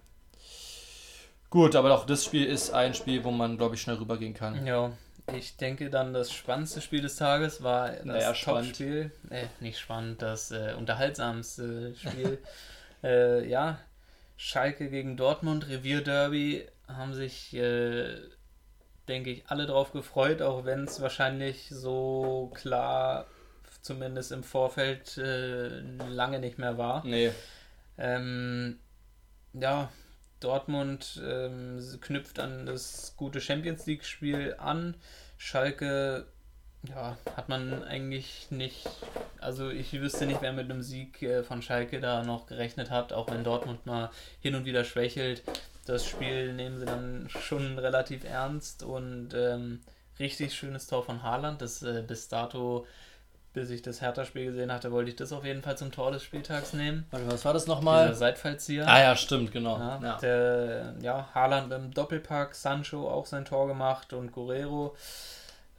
[1.51, 4.67] Gut, aber auch das Spiel ist ein Spiel, wo man, glaube ich, schnell rübergehen kann.
[4.67, 4.93] Ja,
[5.35, 9.11] ich denke dann, das spannendste Spiel des Tages war das naja, Top-Spiel.
[9.31, 12.39] Äh, nicht spannend, das äh, unterhaltsamste Spiel.
[13.03, 13.79] Äh, ja,
[14.37, 18.17] Schalke gegen Dortmund, Revierderby, haben sich, äh,
[19.09, 23.27] denke ich, alle drauf gefreut, auch wenn es wahrscheinlich so klar,
[23.83, 27.05] zumindest im Vorfeld, äh, lange nicht mehr war.
[27.05, 27.33] Nee.
[27.97, 28.79] Ähm,
[29.55, 29.91] ja,
[30.41, 34.95] Dortmund ähm, knüpft an das gute Champions League-Spiel an.
[35.37, 36.27] Schalke
[36.89, 38.89] ja, hat man eigentlich nicht.
[39.41, 43.13] Also ich wüsste nicht, wer mit einem Sieg äh, von Schalke da noch gerechnet hat,
[43.13, 45.43] auch wenn Dortmund mal hin und wieder schwächelt.
[45.87, 49.81] Das Spiel nehmen sie dann schon relativ ernst und ähm,
[50.19, 52.87] richtig schönes Tor von Haaland, das äh, bis dato
[53.59, 56.23] bis ich das Hertha-Spiel gesehen hatte, wollte ich das auf jeden Fall zum Tor des
[56.23, 57.07] Spieltags nehmen.
[57.11, 58.07] Was war das nochmal?
[58.07, 58.87] Dieser Seitfallzieher.
[58.87, 59.79] Ah ja, stimmt, genau.
[59.79, 60.17] Ja, ja.
[60.19, 64.95] Der, ja, Haaland beim Doppelpack, Sancho auch sein Tor gemacht und Guerrero.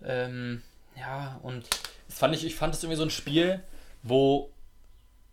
[0.04, 0.62] Ähm,
[1.00, 1.66] ja, und.
[2.08, 3.62] Das fand ich, ich fand es irgendwie so ein Spiel,
[4.02, 4.52] wo,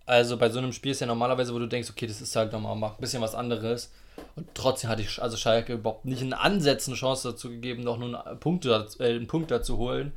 [0.04, 2.52] also bei so einem Spiel ist ja normalerweise, wo du denkst, okay, das ist halt
[2.52, 3.92] nochmal ein bisschen was anderes.
[4.34, 7.98] Und trotzdem hatte ich also Schalke überhaupt nicht in Ansätzen eine Chance dazu gegeben, noch
[7.98, 10.12] nur einen Punkt, äh, einen Punkt dazu holen.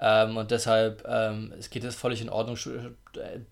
[0.00, 2.58] Ähm, und deshalb, ähm, es geht jetzt völlig in Ordnung.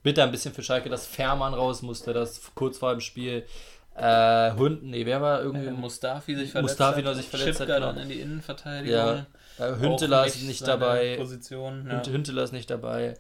[0.02, 3.46] Bitte ein bisschen für Schalke, dass Fährmann raus musste, das kurz vor dem Spiel
[3.94, 5.66] äh, Hund, nee, wer war irgendwie?
[5.66, 7.16] Äh, Mustafi sich verletzt Mustafi hat.
[7.16, 7.66] sich verletzt hat.
[7.66, 7.86] Genau.
[7.86, 8.96] dann in die Innenverteidigung.
[8.96, 9.26] Ja.
[9.58, 11.16] Äh, Hünteler ist nicht dabei.
[11.16, 12.04] Position, ja.
[12.04, 13.14] Hünteler ist nicht dabei.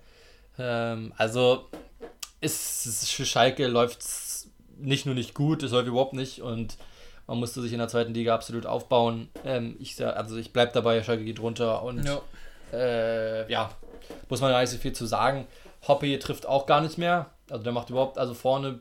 [0.58, 1.68] Ähm, also,
[2.40, 6.76] ist, ist für Schalke läuft es nicht nur nicht gut, es läuft überhaupt nicht und
[7.26, 9.28] man musste sich in der zweiten Liga absolut aufbauen.
[9.44, 12.20] Ähm, ich, also ich bleibe dabei, Schalke geht runter und ja
[12.72, 13.70] äh, ja,
[14.28, 15.46] muss man gar nicht so viel zu sagen.
[15.86, 17.30] Hoppe trifft auch gar nicht mehr.
[17.50, 18.80] Also der macht überhaupt, also vorne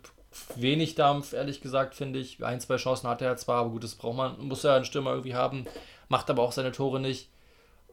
[0.55, 2.43] wenig Dampf, ehrlich gesagt, finde ich.
[2.43, 5.11] Ein, zwei Chancen hat er zwar, aber gut, das braucht man, muss ja einen Stürmer
[5.11, 5.65] irgendwie haben,
[6.07, 7.29] macht aber auch seine Tore nicht.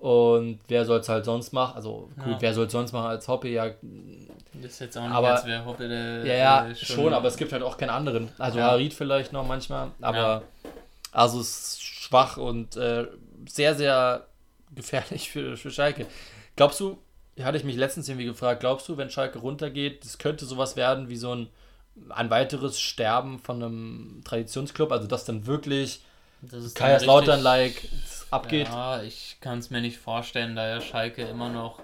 [0.01, 1.75] Und wer soll es halt sonst machen?
[1.75, 2.41] Also gut, ja.
[2.41, 3.49] wer soll es sonst machen als Hoppe?
[3.49, 6.25] Ja, das ist jetzt auch nicht, aber, als wäre Hoppe der.
[6.25, 8.29] Ja, ja, schon, schon, aber es gibt halt auch keinen anderen.
[8.39, 8.67] Also ja.
[8.67, 10.43] Harid vielleicht noch manchmal, aber ja.
[11.11, 13.09] also es ist schwach und äh,
[13.49, 14.27] sehr, sehr
[14.75, 16.07] gefährlich für, für Schalke.
[16.55, 16.99] Glaubst du,
[17.41, 21.09] hatte ich mich letztens irgendwie gefragt, glaubst du, wenn Schalke runtergeht, das könnte sowas werden
[21.09, 21.49] wie so ein,
[22.11, 24.93] ein weiteres Sterben von einem Traditionsclub?
[24.93, 26.03] Also, dass dann wirklich
[26.75, 27.89] Kaiserslautern-like
[28.31, 28.69] abgeht?
[28.69, 31.81] Ja, ich kann es mir nicht vorstellen, da ja Schalke immer noch,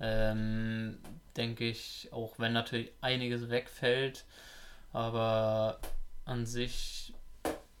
[0.00, 0.98] ähm,
[1.36, 4.24] denke ich, auch wenn natürlich einiges wegfällt,
[4.92, 5.78] aber
[6.24, 7.12] an sich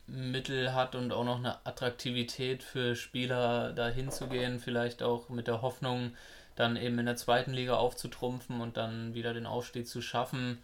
[0.06, 5.60] Mittel hat und auch noch eine Attraktivität für Spieler da hinzugehen, vielleicht auch mit der
[5.60, 6.12] Hoffnung,
[6.56, 10.58] dann eben in der zweiten Liga aufzutrumpfen und dann wieder den Aufstieg zu schaffen.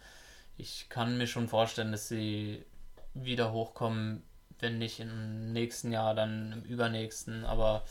[0.57, 2.65] Ich kann mir schon vorstellen, dass sie
[3.13, 4.23] wieder hochkommen,
[4.65, 7.45] wenn nicht im nächsten Jahr, dann im übernächsten.
[7.45, 7.83] Aber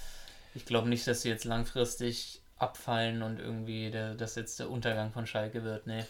[0.54, 5.12] ich glaube nicht, dass sie jetzt langfristig abfallen und irgendwie der, das jetzt der Untergang
[5.12, 5.86] von Schalke wird.
[5.86, 6.04] Nee.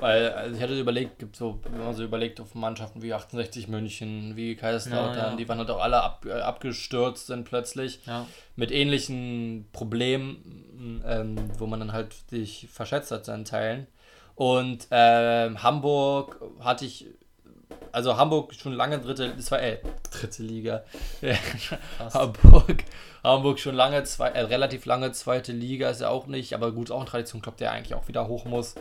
[0.00, 3.68] Weil, also ich hatte überlegt, gibt so, wenn man so überlegt auf Mannschaften wie 68
[3.68, 5.36] München, wie Kaiserslautern, ja, ja.
[5.36, 8.00] die waren halt auch alle ab, äh, abgestürzt sind plötzlich.
[8.06, 8.26] Ja.
[8.56, 13.86] Mit ähnlichen Problemen, ähm, wo man dann halt sich verschätzt hat in Teilen.
[14.34, 17.06] Und ähm, Hamburg hatte ich,
[17.92, 19.78] also Hamburg schon lange dritte, das war, äh,
[20.10, 20.82] dritte Liga.
[22.14, 22.84] Hamburg,
[23.22, 26.90] Hamburg schon lange, zwei, äh, relativ lange zweite Liga, ist ja auch nicht, aber gut,
[26.90, 28.74] auch ein Tradition, der eigentlich auch wieder hoch muss.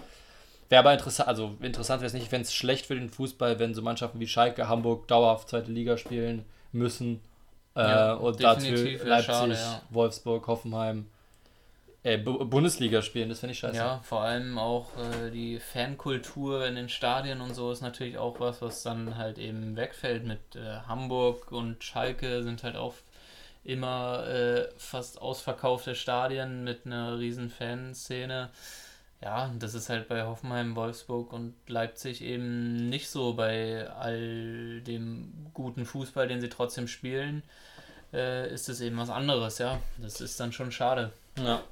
[0.70, 3.74] Wäre aber interessant, also interessant wäre es nicht, wenn es schlecht für den Fußball, wenn
[3.74, 7.22] so Mannschaften wie Schalke, Hamburg dauerhaft zweite Liga spielen müssen.
[7.76, 9.82] Äh, ja, und dazu Leipzig, schade, ja.
[9.90, 11.08] Wolfsburg, Hoffenheim.
[12.04, 13.76] Äh, Bundesliga spielen, das finde ich scheiße.
[13.76, 18.40] Ja, vor allem auch äh, die Fankultur in den Stadien und so ist natürlich auch
[18.40, 22.96] was, was dann halt eben wegfällt mit äh, Hamburg und Schalke sind halt auch
[23.66, 28.50] immer äh, fast ausverkaufte Stadien mit einer riesen Fanszene.
[29.22, 35.52] Ja, das ist halt bei Hoffenheim, Wolfsburg und Leipzig eben nicht so bei all dem
[35.54, 37.44] guten Fußball, den sie trotzdem spielen,
[38.14, 39.82] äh, ist es eben was anderes, ja.
[39.98, 41.12] Das ist dann schon schade.
[41.46, 41.64] Ja,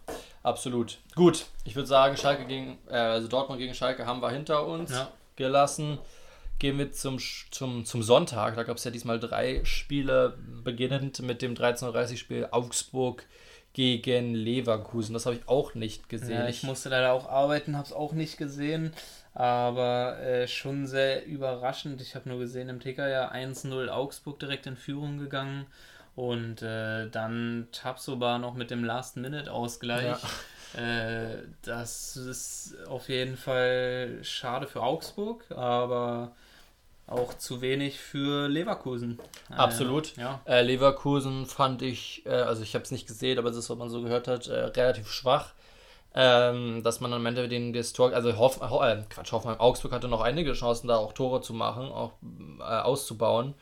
[0.43, 0.97] absolut.
[1.15, 4.91] Gut, ich würde sagen, Schalke gegen, äh, also Dortmund gegen Schalke haben wir hinter uns
[4.91, 5.11] ja.
[5.35, 5.99] gelassen.
[6.59, 7.19] Gehen wir zum,
[7.51, 8.55] zum, zum Sonntag.
[8.55, 13.25] Da gab es ja diesmal drei Spiele, beginnend mit dem 13.30-Spiel Augsburg
[13.73, 15.13] gegen Leverkusen.
[15.13, 16.31] Das habe ich auch nicht gesehen.
[16.31, 18.91] Ja, ich musste leider auch arbeiten, habe es auch nicht gesehen.
[19.35, 22.01] Aber äh, schon sehr überraschend.
[22.01, 25.67] Ich habe nur gesehen, im Ticker ja 1-0 Augsburg direkt in Führung gegangen.
[26.17, 30.17] Und äh, dann Tapsoba noch mit dem Last-Minute-Ausgleich.
[30.73, 30.81] Ja.
[30.81, 36.31] Äh, das ist auf jeden Fall schade für Augsburg, aber
[37.05, 39.19] auch zu wenig für Leverkusen.
[39.51, 40.17] Äh, Absolut.
[40.17, 40.41] ja.
[40.45, 43.77] Äh, Leverkusen fand ich, äh, also ich habe es nicht gesehen, aber das ist, was
[43.77, 45.53] man so gehört hat, äh, relativ schwach.
[46.15, 50.07] Ähm, dass man am Ende den das Tor, also Hoff, äh, Quatsch, Hoffenheim Augsburg hatte
[50.07, 52.13] noch einige Chancen, da auch Tore zu machen, auch
[52.59, 53.53] auszubauen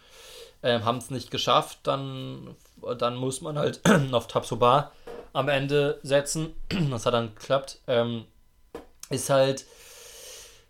[0.62, 2.56] äh, haben es nicht geschafft, dann,
[2.98, 4.92] dann muss man halt auf Tabsoba
[5.34, 6.54] am Ende setzen.
[6.90, 7.80] Das hat dann geklappt.
[7.88, 8.26] Ähm,
[9.10, 9.66] ist halt,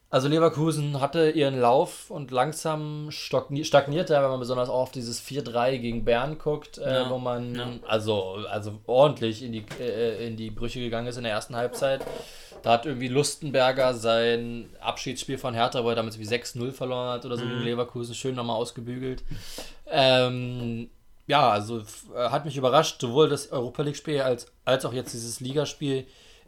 [0.09, 5.21] also Leverkusen hatte ihren Lauf und langsam stagniert er, wenn man besonders auch auf dieses
[5.21, 7.67] 4-3 gegen Bern guckt, äh, ja, wo man ja.
[7.87, 12.05] also, also ordentlich in die, äh, in die Brüche gegangen ist in der ersten Halbzeit.
[12.63, 17.25] Da hat irgendwie Lustenberger sein Abschiedsspiel von Hertha, wo er damit wie 6-0 verloren hat
[17.25, 17.49] oder so mhm.
[17.49, 19.23] gegen Leverkusen, schön nochmal ausgebügelt.
[19.87, 20.89] Ähm,
[21.27, 21.79] ja, also
[22.15, 26.05] äh, hat mich überrascht, sowohl das Europa League-Spiel als, als auch jetzt dieses Ligaspiel.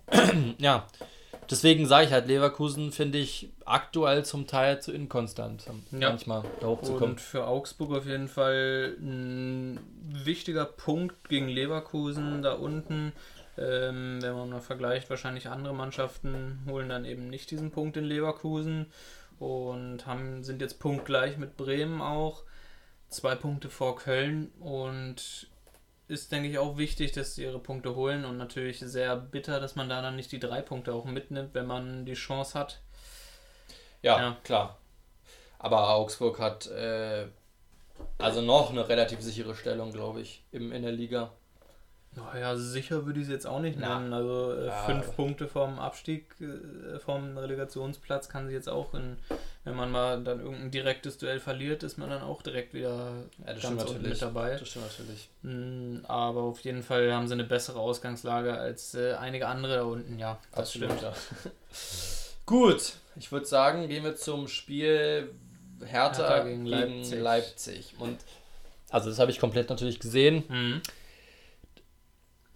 [0.60, 0.88] ja,
[1.50, 6.10] deswegen sage ich halt, Leverkusen finde ich aktuell zum Teil zu inkonstant, ja.
[6.10, 7.12] manchmal da hochzukommen.
[7.12, 9.80] Und für Augsburg auf jeden Fall ein
[10.24, 13.14] wichtiger Punkt gegen Leverkusen da unten.
[13.58, 18.04] Ähm, wenn man mal vergleicht, wahrscheinlich andere Mannschaften holen dann eben nicht diesen Punkt in
[18.04, 18.86] Leverkusen
[19.40, 22.44] und haben, sind jetzt punktgleich mit Bremen auch.
[23.10, 25.48] Zwei Punkte vor Köln und
[26.08, 29.76] ist, denke ich, auch wichtig, dass sie ihre Punkte holen und natürlich sehr bitter, dass
[29.76, 32.82] man da dann nicht die drei Punkte auch mitnimmt, wenn man die Chance hat.
[34.02, 34.38] Ja, ja.
[34.44, 34.78] klar.
[35.60, 37.28] Aber Augsburg hat äh,
[38.18, 41.32] also noch eine relativ sichere Stellung, glaube ich, im, in der Liga.
[42.18, 44.12] Naja, sicher würde ich es jetzt auch nicht nennen.
[44.12, 49.18] Also äh, ja, fünf Punkte vom Abstieg, äh, vom Relegationsplatz kann sich jetzt auch in,
[49.64, 53.12] wenn man mal dann irgendein direktes Duell verliert, ist man dann auch direkt wieder
[53.46, 54.56] ja, ganz unten mit dabei.
[54.58, 55.30] Das stimmt natürlich.
[55.44, 59.84] Mm, aber auf jeden Fall haben sie eine bessere Ausgangslage als äh, einige andere da
[59.84, 60.40] unten, ja.
[60.52, 60.90] Das Absolut.
[60.98, 61.04] stimmt.
[61.04, 61.14] Ja.
[62.48, 65.30] Gut, ich würde sagen, gehen wir zum Spiel
[65.86, 67.20] Hertha, Hertha gegen, gegen Leipzig.
[67.22, 67.94] Leipzig.
[68.00, 68.18] Und
[68.90, 70.44] also das habe ich komplett natürlich gesehen.
[70.48, 70.82] Mhm.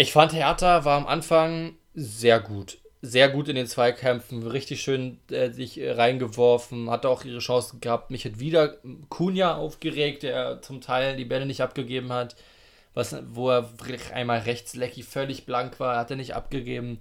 [0.01, 2.79] Ich fand Hertha war am Anfang sehr gut.
[3.03, 7.81] Sehr gut in den Zweikämpfen, richtig schön äh, sich äh, reingeworfen, hatte auch ihre Chancen
[7.81, 8.09] gehabt.
[8.09, 8.77] Mich hat wieder
[9.09, 12.35] Kunja aufgeregt, der zum Teil die Bälle nicht abgegeben hat.
[12.95, 13.69] Was, wo er
[14.11, 16.97] einmal rechts Lecky völlig blank war, hat er nicht abgegeben.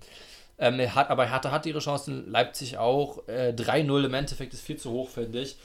[0.59, 3.27] Ähm, er hat, aber Hertha hat ihre Chancen, Leipzig auch.
[3.29, 5.57] Äh, 3-0 im Endeffekt ist viel zu hoch, finde ich.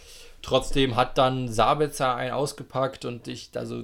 [0.42, 3.84] Trotzdem hat dann Sabitzer einen ausgepackt und ich, also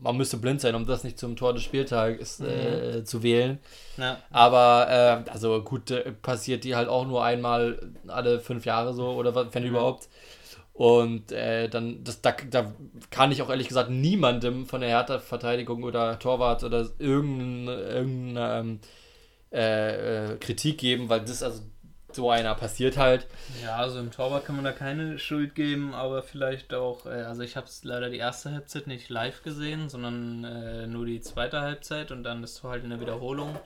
[0.00, 3.06] man müsste blind sein, um das nicht zum Tor des Spieltags äh, mhm.
[3.06, 3.58] zu wählen.
[3.96, 4.18] Ja.
[4.30, 9.10] Aber äh, also gut, äh, passiert die halt auch nur einmal alle fünf Jahre so
[9.10, 9.68] oder wenn mhm.
[9.68, 10.08] überhaupt.
[10.72, 12.72] Und äh, dann, das, da, da
[13.10, 18.80] kann ich auch ehrlich gesagt niemandem von der Hertha-Verteidigung oder Torwart oder irgendeine, irgendeine ähm,
[19.52, 21.60] äh, äh, Kritik geben, weil das, also
[22.14, 23.26] so einer passiert halt.
[23.62, 27.42] Ja, also im Torwart kann man da keine Schuld geben, aber vielleicht auch, äh, also
[27.42, 31.60] ich habe es leider die erste Halbzeit nicht live gesehen, sondern äh, nur die zweite
[31.60, 33.58] Halbzeit und dann das Tor halt in der Wiederholung.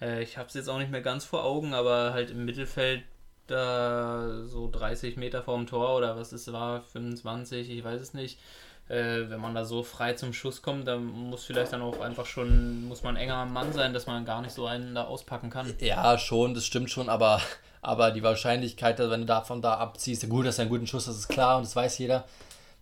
[0.00, 3.02] Äh, ich habe es jetzt auch nicht mehr ganz vor Augen, aber halt im Mittelfeld
[3.46, 8.38] da so 30 Meter vorm Tor oder was es war, 25, ich weiß es nicht.
[8.88, 12.26] Äh, wenn man da so frei zum Schuss kommt, dann muss vielleicht dann auch einfach
[12.26, 15.50] schon, muss man enger am Mann sein, dass man gar nicht so einen da auspacken
[15.50, 15.74] kann.
[15.80, 17.40] Ja, schon, das stimmt schon, aber
[17.86, 21.16] aber die Wahrscheinlichkeit, wenn du davon da abziehst, gut, dass er einen guten Schuss das
[21.16, 22.24] ist klar und das weiß jeder.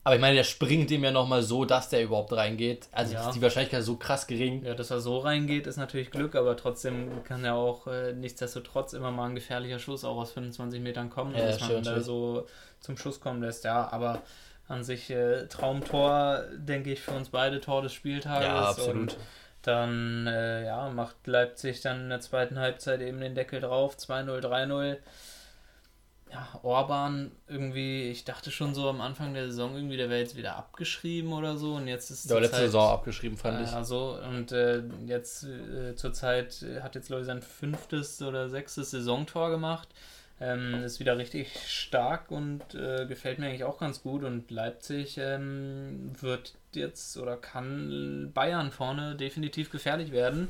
[0.03, 2.89] Aber ich meine, der springt ihm ja nochmal so, dass der überhaupt reingeht.
[2.93, 3.27] Also ja.
[3.27, 4.63] ist die Wahrscheinlichkeit so krass gering.
[4.63, 8.93] Ja, dass er so reingeht, ist natürlich Glück, aber trotzdem kann ja auch äh, nichtsdestotrotz
[8.93, 12.47] immer mal ein gefährlicher Schuss auch aus 25 Metern kommen, ja, dass man da so
[12.81, 13.65] zum Schuss kommen lässt.
[13.65, 14.23] Ja, aber
[14.69, 18.47] an sich äh, Traumtor, denke ich, für uns beide Tor des Spieltages.
[18.47, 18.97] Ja, absolut.
[18.97, 19.17] Und
[19.63, 24.41] Dann äh, ja, macht Leipzig dann in der zweiten Halbzeit eben den Deckel drauf, 2-0,
[24.41, 24.99] 3-0
[26.35, 30.37] ja, Orban irgendwie, ich dachte schon so am Anfang der Saison irgendwie, der wäre jetzt
[30.37, 33.73] wieder abgeschrieben oder so und jetzt ist Der war letzte Zeit, Saison abgeschrieben, fand ich.
[33.73, 38.91] Also und äh, jetzt äh, zur Zeit hat jetzt glaube ich sein fünftes oder sechstes
[38.91, 39.89] Saisontor gemacht.
[40.41, 44.25] Ähm, ist wieder richtig stark und äh, gefällt mir eigentlich auch ganz gut.
[44.25, 50.49] Und Leipzig ähm, wird jetzt oder kann Bayern vorne definitiv gefährlich werden.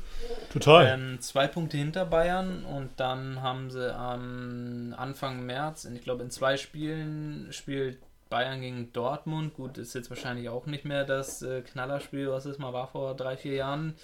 [0.51, 0.87] Total.
[0.87, 6.31] Ähm, zwei Punkte hinter Bayern und dann haben sie am Anfang März, ich glaube in
[6.31, 9.53] zwei Spielen, spielt Bayern gegen Dortmund.
[9.53, 13.15] Gut, ist jetzt wahrscheinlich auch nicht mehr das äh, Knallerspiel, was es mal war vor
[13.15, 13.95] drei, vier Jahren.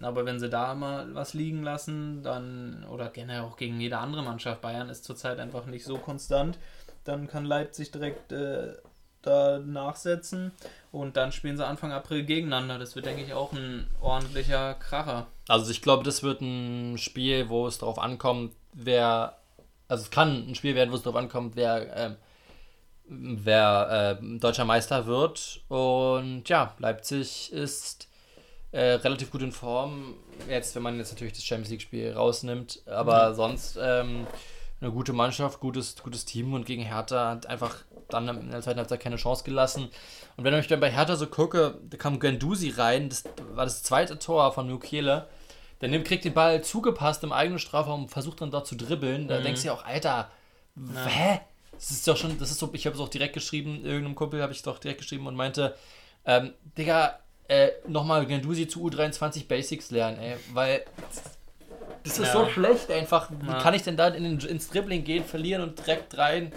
[0.00, 4.22] Aber wenn sie da mal was liegen lassen, dann, oder generell auch gegen jede andere
[4.22, 6.58] Mannschaft, Bayern ist zurzeit einfach nicht so konstant,
[7.04, 8.74] dann kann Leipzig direkt äh,
[9.22, 10.52] da nachsetzen
[10.90, 12.78] und dann spielen sie Anfang April gegeneinander.
[12.78, 15.26] Das wird, denke ich, auch ein ordentlicher Kracher.
[15.48, 19.38] Also ich glaube, das wird ein Spiel, wo es darauf ankommt, wer,
[19.88, 22.14] also es kann ein Spiel werden, wo es darauf ankommt, wer, äh,
[23.06, 25.60] wer äh, deutscher Meister wird.
[25.68, 28.08] Und ja, Leipzig ist
[28.72, 30.14] äh, relativ gut in Form.
[30.48, 33.34] Jetzt, wenn man jetzt natürlich das Champions League-Spiel rausnimmt, aber mhm.
[33.34, 34.26] sonst ähm,
[34.80, 37.76] eine gute Mannschaft, gutes, gutes Team und gegen Hertha hat einfach
[38.08, 39.88] dann in der zweiten Halbzeit keine Chance gelassen.
[40.36, 43.82] Und wenn ich dann bei Hertha so gucke, da kam Gandusi rein, das war das
[43.82, 45.28] zweite Tor von Mukiele.
[45.80, 49.28] Der nimmt, kriegt den Ball zugepasst im eigenen Strafraum, versucht dann dort zu dribbeln.
[49.28, 49.44] Da mhm.
[49.44, 50.30] denkst du ja auch, Alter,
[50.76, 51.06] ja.
[51.06, 51.40] hä?
[51.72, 54.40] Das ist doch schon, das ist so, ich habe es auch direkt geschrieben, irgendeinem Kumpel
[54.40, 55.74] habe ich es doch direkt geschrieben und meinte,
[56.24, 60.84] ähm, Digga, äh, nochmal Gandusi zu U23 Basics lernen, ey, weil
[62.04, 62.32] das ist ja.
[62.32, 63.30] so schlecht einfach.
[63.30, 63.60] Wie ja.
[63.60, 66.52] kann ich denn da in, ins Dribbling gehen, verlieren und direkt rein?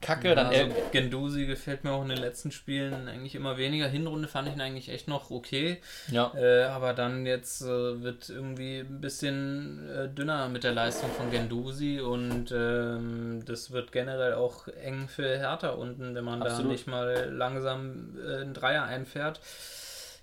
[0.00, 0.46] Kacke, dann.
[0.46, 3.86] Also, Gendusi gefällt mir auch in den letzten Spielen eigentlich immer weniger.
[3.86, 5.78] Hinrunde fand ich ihn eigentlich echt noch okay.
[6.10, 6.32] Ja.
[6.34, 11.30] Äh, aber dann jetzt äh, wird irgendwie ein bisschen äh, dünner mit der Leistung von
[11.30, 16.66] Gendusi und ähm, das wird generell auch eng für Hertha unten, wenn man Absolut.
[16.66, 19.40] da nicht mal langsam äh, einen Dreier einfährt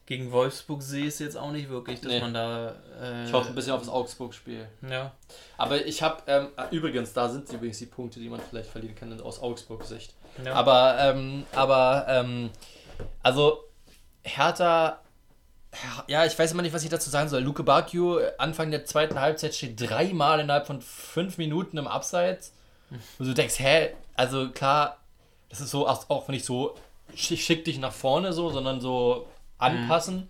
[0.08, 2.22] gegen Wolfsburg sehe ich es jetzt auch nicht wirklich, dass nee.
[2.22, 2.76] man da.
[3.00, 4.66] Äh, ich hoffe ein bisschen auf das Augsburg-Spiel.
[4.90, 5.12] Ja.
[5.58, 9.22] Aber ich habe, ähm, übrigens, da sind übrigens die Punkte, die man vielleicht verlieren kann
[9.22, 10.14] aus Augsburg-Sicht.
[10.46, 10.54] Ja.
[10.54, 12.50] Aber, ähm, aber, ähm,
[13.22, 13.66] also,
[14.24, 15.02] Hertha.
[16.08, 17.42] Ja, ich weiß immer nicht, was ich dazu sagen soll.
[17.42, 22.54] Luke Bakio, Anfang der zweiten Halbzeit, steht dreimal innerhalb von fünf Minuten im Abseits.
[23.20, 25.00] Und du denkst, hä, also klar,
[25.50, 26.76] das ist so, auch wenn ich so
[27.14, 30.16] schick, schick dich nach vorne so, sondern so anpassen.
[30.16, 30.28] Mhm.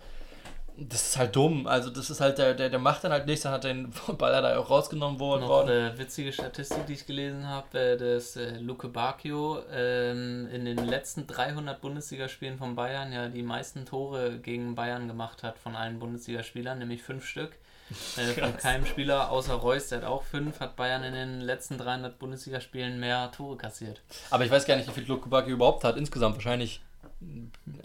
[0.79, 1.65] Das ist halt dumm.
[1.65, 4.43] Also, das ist halt, der, der, der macht dann halt nichts, dann hat den Baller
[4.43, 5.41] da auch rausgenommen worden.
[5.41, 10.65] Noch eine witzige Statistik, die ich gelesen habe, äh, dass äh, Luke Bacchio ähm, in
[10.65, 15.75] den letzten 300 Bundesligaspielen von Bayern ja die meisten Tore gegen Bayern gemacht hat von
[15.75, 17.57] allen Bundesligaspielern, nämlich fünf Stück.
[18.17, 21.77] Äh, von keinem Spieler außer Reus, der hat auch fünf, hat Bayern in den letzten
[21.77, 24.01] 300 Bundesligaspielen mehr Tore kassiert.
[24.29, 25.95] Aber ich weiß gar nicht, wie viel Luke Bacchio überhaupt hat.
[25.95, 26.81] Insgesamt wahrscheinlich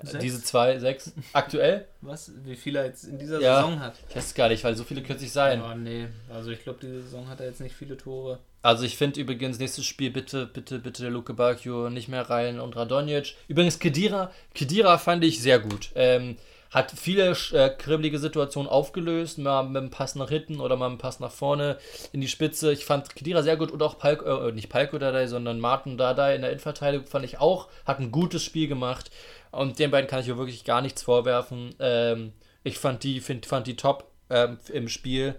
[0.03, 0.19] Sechs?
[0.19, 1.13] Diese zwei, sechs.
[1.33, 1.87] Aktuell?
[2.03, 2.33] Was?
[2.45, 3.95] Wie viele er jetzt in dieser ja, Saison hat?
[4.11, 5.63] Ich weiß gar nicht, weil so viele es nicht sein.
[5.63, 6.07] Oh, nee.
[6.29, 8.41] Also ich glaube, diese Saison hat er jetzt nicht viele Tore.
[8.61, 12.77] Also ich finde übrigens, nächstes Spiel bitte, bitte, bitte Luke Bacchio nicht mehr rein und
[12.77, 13.35] Radonjic.
[13.49, 15.91] Übrigens Kedira, Kedira fand ich sehr gut.
[15.95, 16.37] Ähm,
[16.73, 20.93] hat viele äh, kribbelige Situationen aufgelöst, mal mit einem Pass nach hinten oder mal mit
[20.93, 21.77] einem Pass nach vorne
[22.13, 22.73] in die Spitze.
[22.73, 26.35] Ich fand Kedira sehr gut und auch Palko, äh, nicht Palko Dardai, sondern Martin Dardai
[26.35, 29.11] in der Innenverteidigung fand ich auch, hat ein gutes Spiel gemacht
[29.51, 31.75] und den beiden kann ich wirklich gar nichts vorwerfen.
[31.79, 32.33] Ähm,
[32.65, 35.35] ich fand die, find, fand die top ähm, im Spiel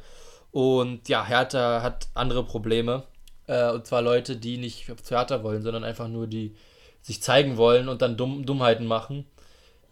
[0.51, 3.03] und ja, Hertha hat andere Probleme
[3.47, 6.55] äh, und zwar Leute, die nicht zu Hertha wollen, sondern einfach nur die
[7.01, 9.25] sich zeigen wollen und dann Dumm, Dummheiten machen.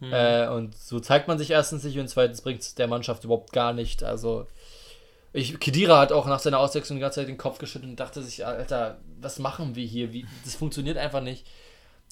[0.02, 0.12] Mhm.
[0.12, 3.52] Äh, und so zeigt man sich erstens nicht und zweitens bringt es der Mannschaft überhaupt
[3.52, 4.02] gar nicht.
[4.02, 4.48] Also,
[5.32, 8.20] ich, Kedira hat auch nach seiner Auswechslung die ganze Zeit den Kopf geschüttelt und dachte
[8.20, 10.12] sich, Alter, was machen wir hier?
[10.12, 11.46] Wie, das funktioniert einfach nicht.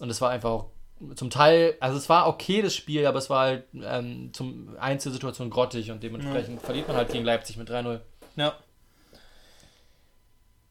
[0.01, 0.71] Und es war einfach auch
[1.17, 5.51] zum Teil, also es war okay das Spiel, aber es war halt ähm, zum Einzelsituation
[5.51, 6.65] grottig und dementsprechend mhm.
[6.65, 7.99] verliert man halt gegen Leipzig mit 3-0.
[8.37, 8.55] Ja.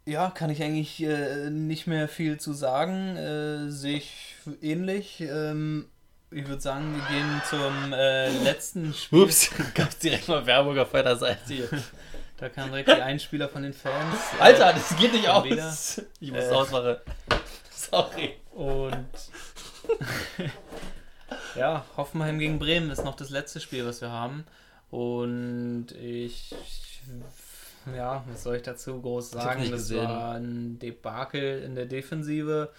[0.05, 3.17] Ja, kann ich eigentlich äh, nicht mehr viel zu sagen.
[3.17, 5.19] Äh, Sehe ich ähnlich.
[5.19, 5.89] Ähm,
[6.31, 9.19] ich würde sagen, wir gehen zum äh, letzten Spiel.
[9.23, 11.69] Ups, gab es direkt mal Werbung auf meiner Seite hier.
[12.37, 14.15] Da kam direkt die Einspieler von den Fans.
[14.39, 15.43] Äh, Alter, das geht nicht aus.
[15.43, 15.77] Wieder.
[16.19, 16.97] Ich muss äh, ausmachen.
[17.71, 18.35] Sorry.
[18.51, 19.08] Und
[21.56, 24.45] ja, Hoffenheim gegen Bremen ist noch das letzte Spiel, was wir haben.
[24.91, 26.54] Und ich,
[27.95, 29.69] ja, was soll ich dazu groß sagen?
[29.71, 32.71] Das war ein Debakel in der Defensive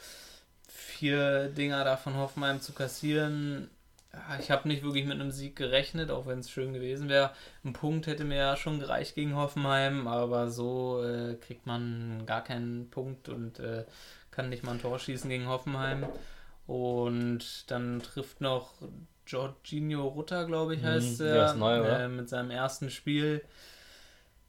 [0.81, 3.71] vier Dinger da von Hoffenheim zu kassieren,
[4.41, 7.31] ich habe nicht wirklich mit einem Sieg gerechnet, auch wenn es schön gewesen wäre.
[7.65, 12.43] Ein Punkt hätte mir ja schon gereicht gegen Hoffenheim, aber so äh, kriegt man gar
[12.43, 13.85] keinen Punkt und äh,
[14.33, 16.07] kann nicht mal ein Tor schießen gegen Hoffenheim.
[16.67, 18.75] Und dann trifft noch
[19.27, 23.45] Jorginho Rutter, glaube ich, heißt mhm, er, neu, äh, mit seinem ersten Spiel.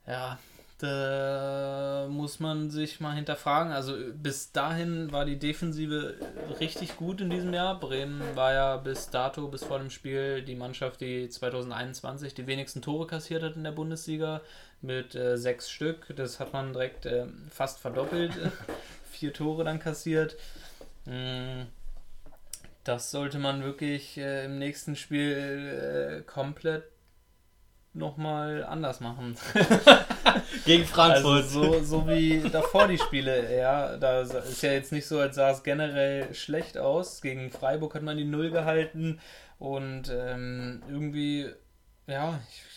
[0.07, 0.39] Ja,
[0.81, 3.71] da muss man sich mal hinterfragen.
[3.71, 6.15] Also bis dahin war die Defensive
[6.59, 7.79] richtig gut in diesem Jahr.
[7.79, 12.81] Bremen war ja bis dato, bis vor dem Spiel, die Mannschaft, die 2021 die wenigsten
[12.81, 14.41] Tore kassiert hat in der Bundesliga
[14.81, 16.15] mit äh, sechs Stück.
[16.15, 18.33] Das hat man direkt äh, fast verdoppelt.
[19.11, 20.35] Vier Tore dann kassiert.
[21.05, 21.63] Mm,
[22.83, 26.83] das sollte man wirklich äh, im nächsten Spiel äh, komplett
[27.93, 29.35] nochmal anders machen.
[30.65, 31.43] Gegen Frankfurt.
[31.43, 33.97] Also so, so wie davor die Spiele, ja.
[33.97, 37.21] Da ist ja jetzt nicht so, als sah es generell schlecht aus.
[37.21, 39.19] Gegen Freiburg hat man die Null gehalten
[39.59, 41.49] und ähm, irgendwie,
[42.07, 42.70] ja, ich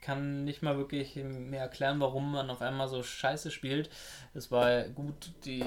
[0.00, 3.90] kann nicht mal wirklich mir erklären, warum man auf einmal so scheiße spielt.
[4.34, 5.62] Es war gut, die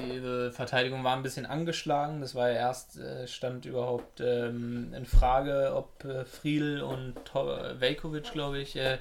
[0.52, 2.20] Verteidigung war ein bisschen angeschlagen.
[2.20, 8.32] Das war ja erst, äh, stand überhaupt ähm, in Frage, ob äh, Friedl und Velkovic,
[8.32, 8.98] glaube ich, äh,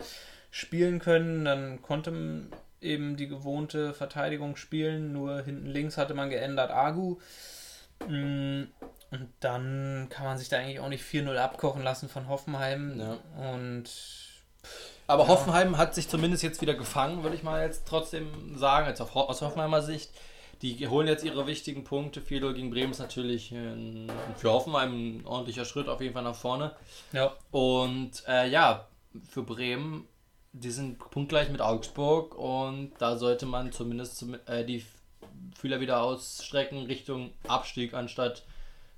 [0.51, 1.45] spielen können.
[1.45, 2.11] Dann konnte
[2.81, 7.17] eben die gewohnte Verteidigung spielen, nur hinten links hatte man geändert Agu.
[8.07, 8.63] Mm,
[9.11, 12.99] und dann kann man sich da eigentlich auch nicht 4-0 abkochen lassen von Hoffenheim.
[12.99, 13.17] Ja.
[13.53, 13.89] Und
[15.14, 15.30] aber ja.
[15.30, 19.16] Hoffenheim hat sich zumindest jetzt wieder gefangen, würde ich mal jetzt trotzdem sagen, jetzt auf,
[19.16, 20.11] aus Hoffenheimer Sicht.
[20.64, 22.22] Die holen jetzt ihre wichtigen Punkte.
[22.22, 26.36] 4 gegen Bremen ist natürlich ein, für Hoffenheim ein ordentlicher Schritt auf jeden Fall nach
[26.36, 26.72] vorne.
[27.11, 27.34] Ja.
[27.51, 28.88] Und äh, ja,
[29.30, 30.07] für Bremen,
[30.53, 34.86] die sind punktgleich mit Augsburg und da sollte man zumindest zum, äh, die
[35.55, 38.43] Fühler wieder ausstrecken Richtung Abstieg anstatt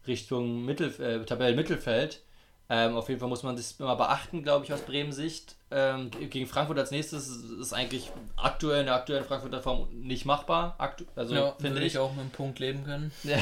[0.07, 2.22] Richtung Mittel, äh, Tabellenmittelfeld.
[2.70, 5.55] Ähm, auf jeden Fall muss man das immer beachten, glaube ich, aus Bremen Sicht.
[5.78, 10.76] Ähm, gegen Frankfurt als nächstes ist eigentlich aktuell in der aktuellen Frankfurter Form nicht machbar.
[10.78, 11.97] Aktu also ja, finde ich.
[11.97, 13.11] auch mit einem Punkt leben können.
[13.23, 13.39] Ja.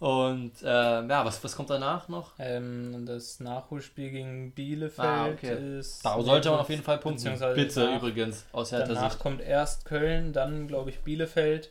[0.00, 2.32] Und äh, ja, was, was kommt danach noch?
[2.40, 5.78] Ähm, das Nachholspiel gegen Bielefeld ah, okay.
[5.78, 6.04] ist.
[6.04, 7.38] Da sollte man auf jeden Fall punkten.
[7.54, 9.22] Bitte danach, übrigens, aus Hertha Danach Sicht.
[9.22, 11.70] kommt erst Köln, dann glaube ich Bielefeld.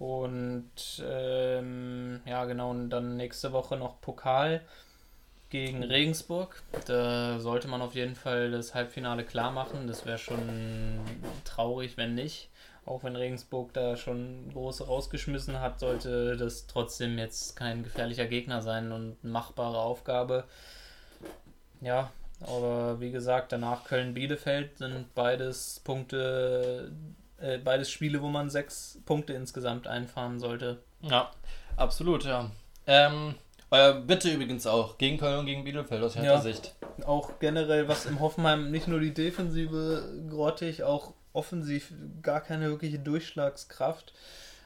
[0.00, 0.72] Und
[1.08, 4.62] ähm, ja, genau, und dann nächste Woche noch Pokal
[5.50, 6.62] gegen Regensburg.
[6.86, 9.86] Da sollte man auf jeden Fall das Halbfinale klar machen.
[9.86, 11.00] Das wäre schon
[11.44, 12.48] traurig, wenn nicht.
[12.86, 18.62] Auch wenn Regensburg da schon große rausgeschmissen hat, sollte das trotzdem jetzt kein gefährlicher Gegner
[18.62, 20.44] sein und machbare Aufgabe.
[21.80, 26.90] Ja, aber wie gesagt, danach Köln-Bielefeld sind beides Punkte,
[27.38, 30.78] äh, beides Spiele, wo man sechs Punkte insgesamt einfahren sollte.
[31.02, 31.30] Ja,
[31.76, 32.50] absolut, ja.
[32.86, 33.34] Ähm,
[33.70, 34.98] euer Bitte übrigens auch.
[34.98, 36.74] Gegen Köln und gegen Bielefeld aus Hertha ja, Sicht.
[37.06, 41.92] Auch generell, was im Hoffenheim nicht nur die Defensive grottig, auch offensiv
[42.22, 44.12] gar keine wirkliche Durchschlagskraft.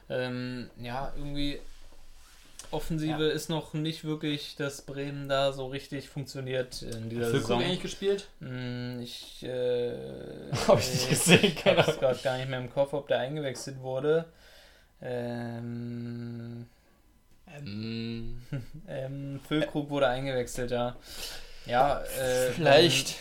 [0.09, 1.59] Ähm, ja, irgendwie
[2.71, 3.31] Offensive ja.
[3.31, 7.61] ist noch nicht wirklich, dass Bremen da so richtig funktioniert in dieser Füllkrug Saison.
[7.61, 8.27] eigentlich gespielt?
[8.39, 9.93] Hm, ich äh,
[10.67, 13.19] habe ich nicht gesehen, ich habe es gerade gar nicht mehr im Kopf, ob der
[13.19, 14.25] eingewechselt wurde.
[15.01, 16.65] Ähm,
[17.59, 18.41] ähm,
[18.87, 20.95] ähm, Füllkrug wurde eingewechselt, ja.
[21.65, 23.15] Ja, äh, vielleicht.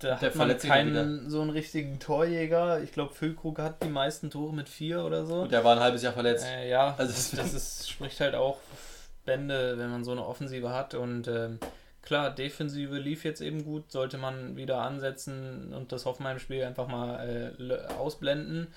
[0.00, 2.82] Da hat man keinen so einen richtigen Torjäger.
[2.82, 5.42] Ich glaube, Füllkrug hat die meisten Tore mit vier oder so.
[5.42, 6.46] Und der war ein halbes Jahr verletzt.
[6.46, 8.58] Äh, ja, also das, das ist, spricht halt auch
[9.26, 10.94] Bände, wenn man so eine Offensive hat.
[10.94, 11.58] Und ähm,
[12.00, 13.92] klar, Defensive lief jetzt eben gut.
[13.92, 18.68] Sollte man wieder ansetzen und das Hoffenheim-Spiel einfach mal äh, ausblenden.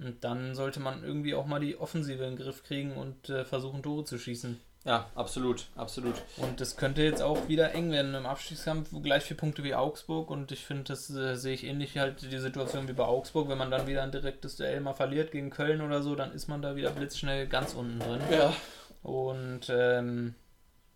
[0.00, 3.44] Und dann sollte man irgendwie auch mal die Offensive in den Griff kriegen und äh,
[3.44, 4.58] versuchen, Tore zu schießen.
[4.84, 6.14] Ja, absolut, absolut.
[6.38, 10.30] Und es könnte jetzt auch wieder eng werden im Abstiegskampf, gleich vier Punkte wie Augsburg.
[10.30, 13.50] Und ich finde, das äh, sehe ich ähnlich halt die Situation wie bei Augsburg.
[13.50, 16.48] Wenn man dann wieder ein direktes Duell mal verliert gegen Köln oder so, dann ist
[16.48, 18.22] man da wieder blitzschnell ganz unten drin.
[18.30, 18.54] Ja.
[19.02, 20.34] Und ähm,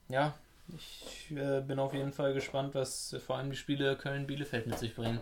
[0.09, 0.35] ja,
[0.75, 4.95] ich äh, bin auf jeden Fall gespannt, was vor allem die Spiele Köln-Bielefeld mit sich
[4.95, 5.21] bringen.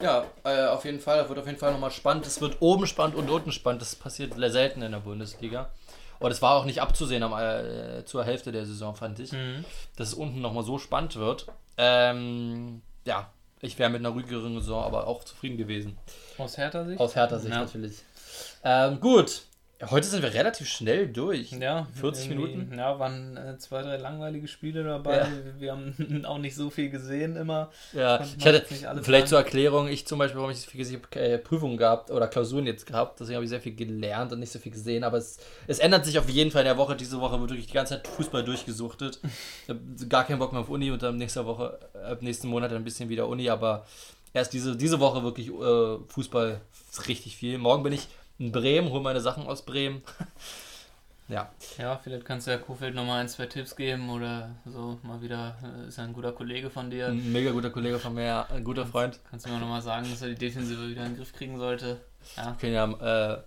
[0.00, 1.28] Ja, äh, auf jeden Fall.
[1.28, 2.26] Wird auf jeden Fall nochmal spannend.
[2.26, 3.82] Es wird oben spannend und unten spannend.
[3.82, 5.70] Das passiert selten in der Bundesliga.
[6.18, 9.64] Und es war auch nicht abzusehen am, äh, zur Hälfte der Saison, fand ich, mhm.
[9.96, 11.46] dass es unten nochmal so spannend wird.
[11.78, 15.96] Ähm, ja, ich wäre mit einer ruhigeren Saison aber auch zufrieden gewesen.
[16.36, 17.00] Aus härter Sicht?
[17.00, 17.60] Aus härter Sicht ja.
[17.60, 18.02] natürlich.
[18.62, 19.42] Ähm, gut,
[19.88, 21.52] Heute sind wir relativ schnell durch.
[21.52, 22.78] Ja, 40 irgendwie- Minuten?
[22.78, 25.16] Ja, waren äh, zwei, drei langweilige Spiele dabei.
[25.18, 25.28] Ja.
[25.58, 27.70] Wir haben auch nicht so viel gesehen immer.
[27.94, 28.62] Ja, ich hatte
[29.02, 29.46] vielleicht zur sagen.
[29.46, 32.66] Erklärung, ich zum Beispiel, warum ich so viel gesehen habe, äh, Prüfungen gehabt oder Klausuren
[32.66, 35.38] jetzt gehabt, deswegen habe ich sehr viel gelernt und nicht so viel gesehen, aber es,
[35.66, 36.94] es ändert sich auf jeden Fall in der Woche.
[36.94, 39.18] Diese Woche wird wirklich die ganze Zeit Fußball durchgesuchtet.
[39.62, 42.72] Ich habe gar keinen Bock mehr auf Uni und dann nächste Woche, ab nächsten Monat
[42.72, 43.86] ein bisschen wieder Uni, aber
[44.34, 46.60] erst diese, diese Woche wirklich äh, Fußball
[47.08, 47.56] richtig viel.
[47.58, 48.08] Morgen bin ich
[48.40, 50.02] in Bremen, hole meine Sachen aus Bremen.
[51.28, 55.22] ja, Ja, vielleicht kannst du ja Kofeld nochmal ein, zwei Tipps geben oder so mal
[55.22, 55.56] wieder.
[55.62, 57.06] äh, Ist ja ein guter Kollege von dir.
[57.08, 59.20] ein mega guter Kollege von mir, ein guter Freund.
[59.30, 62.00] Kannst du mir nochmal sagen, dass er die Defensive wieder in den Griff kriegen sollte?
[62.36, 63.42] Ja, kann ja äh,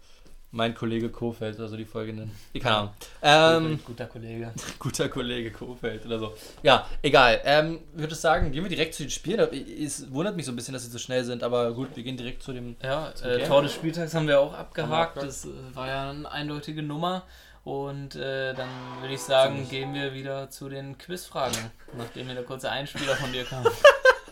[0.53, 2.31] mein Kollege Kofeld oder so die Folge nennen.
[2.53, 2.91] Ich keine Ahnung.
[3.21, 4.53] Ähm, guter Kollege.
[4.79, 6.33] guter Kollege Kofeld oder so.
[6.61, 7.41] Ja, egal.
[7.43, 9.39] Ähm, würde ich sagen, gehen wir direkt zu den Spielen.
[9.83, 12.17] Es wundert mich so ein bisschen, dass sie so schnell sind, aber gut, wir gehen
[12.17, 12.75] direkt zu dem.
[12.81, 13.45] Ja, äh?
[13.47, 15.17] Tor des Spieltags haben wir auch abgehakt.
[15.17, 17.23] Das äh, war ja eine eindeutige Nummer.
[17.63, 18.67] Und äh, dann
[18.99, 21.57] würde ich sagen, gehen wir wieder zu den Quizfragen,
[21.97, 23.65] nachdem hier der kurze Einspieler von dir kam.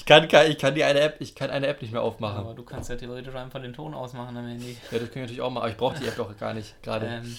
[0.00, 2.38] Ich kann, ich kann die eine App, ich kann eine App nicht mehr aufmachen.
[2.38, 4.78] Aber du kannst ja theoretisch einfach den Ton ausmachen am Handy.
[4.90, 6.82] Ja, das kann ich natürlich auch machen, aber ich brauche die App doch gar nicht
[6.82, 7.06] gerade.
[7.06, 7.36] Ähm,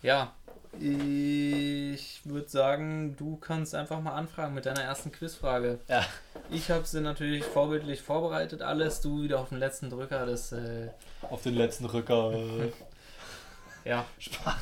[0.00, 0.32] ja,
[0.80, 5.80] ich würde sagen, du kannst einfach mal anfragen mit deiner ersten Quizfrage.
[5.86, 6.02] Ja.
[6.50, 9.02] Ich habe sie natürlich vorbildlich vorbereitet, alles.
[9.02, 10.24] Du wieder auf den letzten Drücker.
[10.24, 10.88] Das, äh,
[11.30, 12.32] Auf den letzten Rücker.
[13.84, 14.54] ja, Spaß.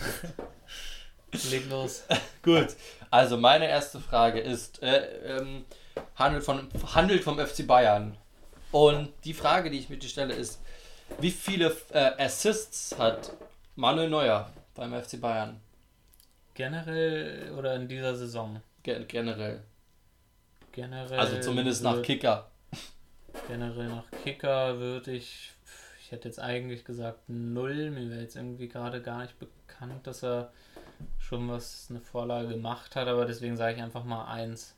[1.48, 2.02] leg los.
[2.42, 2.74] Gut,
[3.08, 5.64] also meine erste Frage ist, äh, ähm,
[6.16, 8.16] handelt, von, handelt vom FC Bayern.
[8.72, 10.60] Und die Frage, die ich mit dir stelle, ist,
[11.18, 13.32] wie viele äh, Assists hat
[13.76, 15.60] Manuel Neuer beim FC Bayern?
[16.54, 18.60] Generell oder in dieser Saison?
[18.82, 19.62] Ge generell.
[20.72, 21.18] Generell.
[21.18, 22.50] Also zumindest nach Kicker.
[23.48, 25.52] Generell nach Kicker würde ich.
[26.00, 27.90] Ich hätte jetzt eigentlich gesagt null.
[27.90, 30.52] Mir wäre jetzt irgendwie gerade gar nicht bekannt, dass er
[31.18, 34.74] schon was eine Vorlage gemacht hat, aber deswegen sage ich einfach mal eins.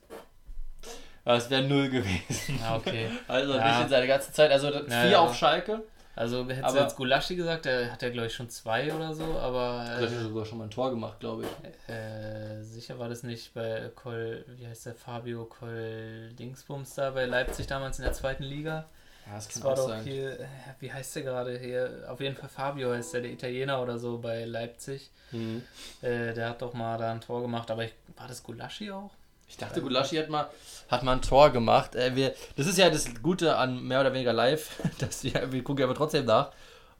[1.25, 2.59] Das wäre null gewesen.
[2.61, 3.09] Ja, okay.
[3.27, 3.71] Also Ja.
[3.71, 4.51] nicht in seiner ganzen Zeit.
[4.51, 5.19] Also vier Ja, ja.
[5.19, 5.83] auf Schalke.
[6.15, 9.15] Also hättest Aber- du jetzt Gulaschi gesagt, der hat ja glaube ich schon zwei oder
[9.15, 11.89] so, aber Das hat sogar schon mal ein Tor gemacht, glaube ich.
[11.89, 17.09] äh, äh, sicher war das nicht bei Col, wie heißt der Fabio Col Dingsbums da
[17.09, 18.85] bei Leipzig damals in der zweiten Liga.
[19.25, 20.45] Ja, das Das war doch hier, äh,
[20.81, 22.05] wie heißt der gerade hier?
[22.09, 25.09] Auf jeden Fall Fabio heißt der, der Italiener oder so bei Leipzig.
[25.31, 25.63] Mhm.
[26.03, 29.09] Äh, der hat doch mal da ein Tor gemacht, aber ich, war das Gulaschi auch?
[29.53, 30.49] Ich dachte, Gulaschi hat mal,
[30.89, 31.93] hat mal ein Tor gemacht.
[31.93, 35.63] Äh, wir, das ist ja das Gute an mehr oder weniger live, dass wir, wir
[35.63, 36.49] gucken aber trotzdem nach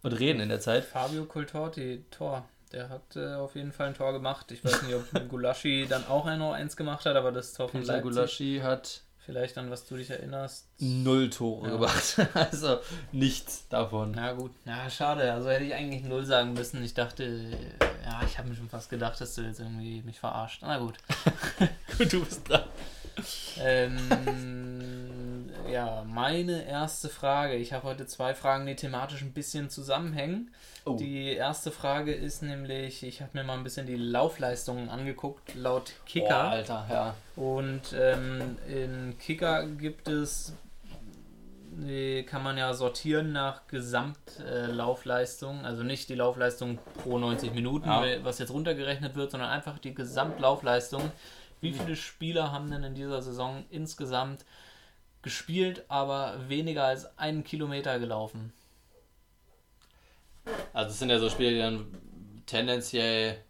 [0.04, 0.86] und reden in der Zeit.
[0.86, 2.48] Fabio Coltorti, Tor.
[2.72, 4.52] Der hat äh, auf jeden Fall ein Tor gemacht.
[4.52, 7.70] Ich weiß nicht, ob Gulaschi dann auch ein noch eins gemacht hat, aber das Tor
[7.70, 10.68] von Leipzig, Gulaschi hat vielleicht an was du dich erinnerst.
[10.80, 11.74] null Tore Ja.
[11.76, 12.18] gemacht.
[12.34, 12.80] Also
[13.12, 14.12] nichts davon.
[14.12, 15.32] Na gut, na schade.
[15.34, 16.84] Also hätte ich eigentlich null sagen müssen.
[16.84, 17.50] Ich dachte, äh,
[18.06, 20.62] ja, ich habe mir schon fast gedacht, dass du jetzt irgendwie mich verarscht.
[20.62, 20.96] Na gut.
[21.98, 22.64] Gut, du bist dran.
[23.60, 24.10] Ähm,
[25.74, 27.56] ja, meine erste Frage.
[27.56, 30.52] Ich habe heute zwei Fragen, die thematisch ein bisschen zusammenhängen.
[30.86, 30.96] Oh.
[30.98, 35.86] Die erste Frage ist nämlich, ich habe mir mal ein bisschen die Laufleistungen angeguckt, laut
[35.86, 36.44] Boah, Kicker.
[36.44, 37.16] Alter, ja.
[37.36, 40.54] Und ähm, in Kicker gibt es,
[42.28, 45.66] kann man ja sortieren nach Gesamtlaufleistung.
[45.66, 48.04] also nicht die Laufleistung pro 90 Minuten, Ja.
[48.24, 51.12] was jetzt runtergerechnet wird, sondern einfach die Gesamtlaufleistung.
[51.62, 54.46] Wie viele Spieler haben denn in dieser Saison insgesamt
[55.24, 58.54] gespielt, aber weniger als einen Kilometer gelaufen?
[60.74, 61.86] Also es sind ja so Spiele, die dann
[62.46, 63.44] tendenziell.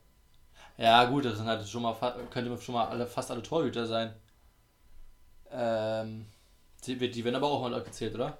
[0.78, 1.95] Ja gut, das sind halt schon mal
[2.32, 4.13] könnte schon mal alle, fast alle Torhüter sein.
[5.51, 6.26] Ähm,
[6.86, 8.38] die, die werden aber auch mal gezählt, oder?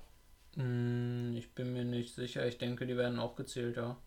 [0.56, 2.46] Hm, ich bin mir nicht sicher.
[2.48, 3.98] Ich denke, die werden auch gezählt, ja.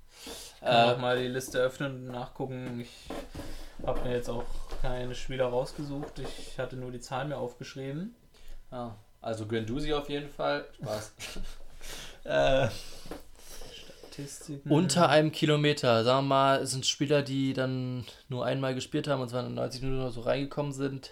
[0.60, 2.80] Ich kann auch Äh, mal die Liste öffnen und nachgucken.
[2.80, 3.08] Ich
[3.86, 4.46] habe mir jetzt auch
[4.82, 6.18] keine Spieler rausgesucht.
[6.20, 8.14] Ich hatte nur die Zahlen mir aufgeschrieben.
[8.70, 8.96] ja,
[9.26, 10.64] also Guendouzi auf jeden Fall.
[10.76, 11.12] Spaß.
[12.24, 12.68] äh,
[13.72, 14.70] Statistiken.
[14.70, 19.20] unter einem Kilometer, sagen wir mal, es sind Spieler, die dann nur einmal gespielt haben
[19.20, 21.10] und zwar in 90 Minuten oder so reingekommen sind.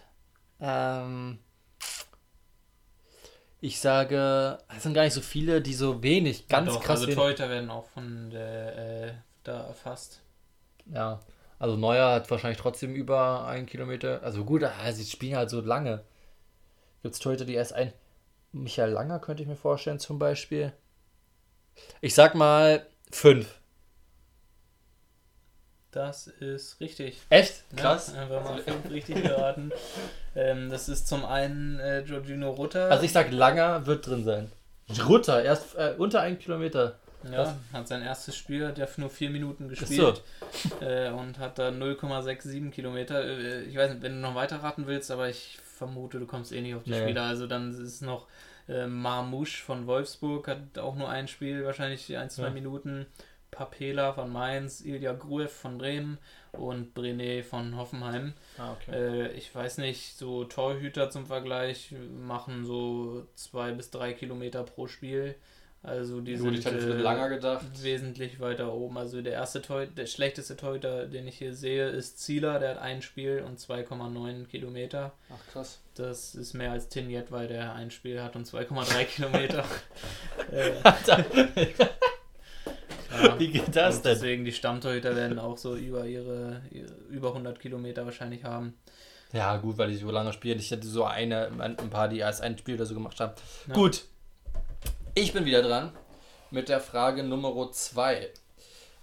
[0.61, 1.41] Ähm,
[3.61, 7.15] ich sage, es sind gar nicht so viele, die so wenig, ganz Doch, krass Also.
[7.15, 9.13] Torhüter werden auch von der, äh,
[9.43, 10.21] da erfasst.
[10.87, 11.21] Ja,
[11.59, 14.23] also Neuer hat wahrscheinlich trotzdem über einen Kilometer.
[14.23, 16.05] Also gut, ah, sie spielen halt so lange.
[17.03, 17.93] Gibt es Torhüter, die erst ein.
[18.55, 20.73] Michael Langer könnte ich mir vorstellen, zum Beispiel.
[22.01, 23.59] Ich sag mal fünf.
[25.91, 27.21] Das ist richtig.
[27.29, 27.63] Echt?
[27.77, 28.15] Ja, Krass.
[28.15, 29.73] einfach mal fünf richtig geraten.
[30.35, 32.91] ähm, das ist zum einen äh, Giorgino Rutter.
[32.91, 34.51] Also ich sag, Langer wird drin sein.
[35.07, 36.99] Rutter, erst äh, unter einen Kilometer.
[37.31, 40.23] Ja, hat sein erstes Spiel, hat ja nur vier Minuten gespielt
[40.81, 43.25] äh, und hat da 0,67 Kilometer.
[43.25, 46.53] Äh, ich weiß nicht, wenn du noch weiter raten willst, aber ich vermute, du kommst
[46.53, 47.03] eh nicht auf die Nee.
[47.03, 47.23] Spieler.
[47.25, 48.27] Also dann ist noch
[48.69, 52.51] äh, Marmouche von Wolfsburg, hat auch nur ein Spiel, wahrscheinlich ein, zwei Ja.
[52.51, 53.07] Minuten.
[53.51, 56.19] Papela von Mainz, Ilja Gruev von Bremen
[56.51, 58.33] und Brené von Hoffenheim.
[58.59, 58.91] Ah, okay.
[58.93, 64.89] Äh, ich weiß nicht, so Torhüter zum Vergleich machen so zwei bis drei Kilometer pro
[64.89, 65.37] Spiel.
[65.85, 68.97] Also die Gut, sind äh, wesentlich weiter oben.
[68.97, 72.79] Also der erste Tor, der schlechteste Torhüter, den ich hier sehe, ist Zieler, der hat
[72.79, 75.13] ein Spiel und 2,9 Kilometer.
[75.29, 75.81] Ach krass.
[75.95, 79.63] Das ist mehr als Tinjet, weil der ein Spiel hat und 2,3 Kilometer.
[80.51, 80.73] äh,
[81.07, 81.25] ja.
[83.39, 84.15] Wie geht das Und denn?
[84.15, 88.73] deswegen die Stammtorhüter werden auch so über ihre, ihre über 100 Kilometer wahrscheinlich haben.
[89.35, 90.57] Ja, gut, weil ich so lange spiele.
[90.57, 93.35] Ich hatte so eine, ein ein paar, die erst ein Spiel oder so gemacht haben.
[93.69, 93.75] Ja.
[93.75, 94.05] Gut.
[95.15, 95.93] Ich bin wieder dran
[96.51, 98.31] mit der Frage Nummer 2.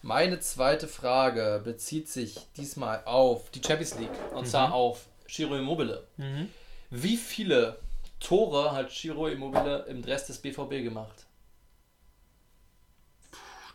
[0.02, 4.10] Meine zweite Frage bezieht sich diesmal auf die Champions League.
[4.34, 4.74] Und zwar Mhm.
[4.74, 6.06] auf Ciro Immobile.
[6.18, 6.50] Mhm.
[6.90, 7.78] Wie viele
[8.20, 11.26] Tore hat Ciro Immobile im Dress des BVB gemacht?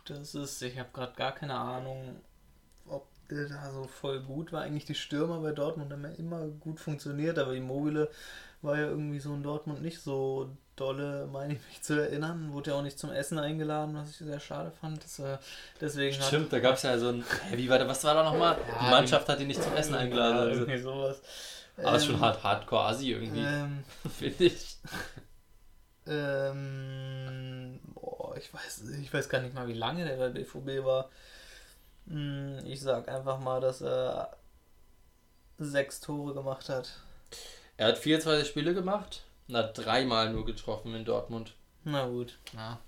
[0.05, 2.21] Das ist, ich habe gerade gar keine Ahnung,
[2.87, 4.61] ob der da so voll gut war.
[4.61, 8.09] Eigentlich die Stürmer bei Dortmund haben ja immer gut funktioniert, aber Immobile
[8.61, 12.51] war ja irgendwie so in Dortmund nicht so dolle, meine ich mich zu erinnern.
[12.53, 15.03] Wurde ja auch nicht zum Essen eingeladen, was ich sehr schade fand.
[15.03, 15.37] Das, äh,
[15.81, 17.23] deswegen hat- Stimmt, da gab es ja so ein.
[17.49, 17.87] Hä, wie war das?
[17.87, 18.57] Was war da nochmal?
[18.67, 20.35] Ja, die Mannschaft hat ihn nicht zum Essen eingeladen.
[20.37, 20.61] Ja, Also.
[20.61, 21.21] irgendwie sowas.
[21.77, 23.83] Aber ist schon Ähm, hart, hardcore Assi irgendwie, Ähm,
[24.17, 24.77] finde ich.
[26.07, 31.09] Ähm, boah, ich weiß, ich weiß gar nicht mal, wie lange der bei BVB war.
[32.07, 34.35] Hm, Ich sag einfach mal, dass er
[35.57, 36.91] sechs Tore gemacht hat.
[37.77, 41.53] Er hat 24 Spiele gemacht und hat dreimal nur getroffen in Dortmund.
[41.83, 42.37] Na gut.
[42.55, 42.79] Ja.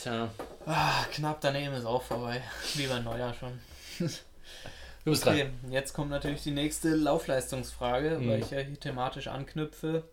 [0.00, 0.30] Tja,
[0.66, 2.42] Ah, knapp daneben ist auch vorbei.
[2.74, 3.58] Wie bei Neujahr schon.
[3.98, 5.34] du bist dran.
[5.34, 8.28] Okay, jetzt kommt natürlich die nächste Laufleistungsfrage, Mhm.
[8.30, 10.04] weil ich ja hier thematisch anknüpfe.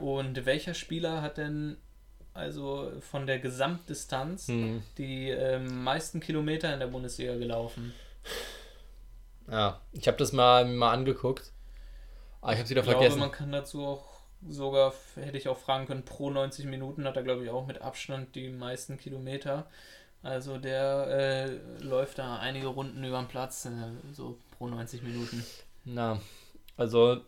[0.00, 1.76] Und welcher Spieler hat denn
[2.34, 4.82] also von der Gesamtdistanz Hm.
[4.96, 7.92] die ähm, meisten Kilometer in der Bundesliga gelaufen?
[9.50, 11.51] Ja, ich habe das mal, mal angeguckt.
[12.42, 13.20] Aber ich habe es wieder Ich glaube, vergessen.
[13.20, 14.04] man kann dazu auch
[14.48, 17.80] sogar, hätte ich auch fragen können, pro 90 Minuten hat er, glaube ich, auch mit
[17.82, 19.66] Abstand die meisten Kilometer.
[20.22, 23.70] Also der äh, läuft da einige Runden über den Platz, äh,
[24.12, 25.46] so pro 90 Minuten.
[25.84, 26.20] Na,
[26.76, 27.22] also,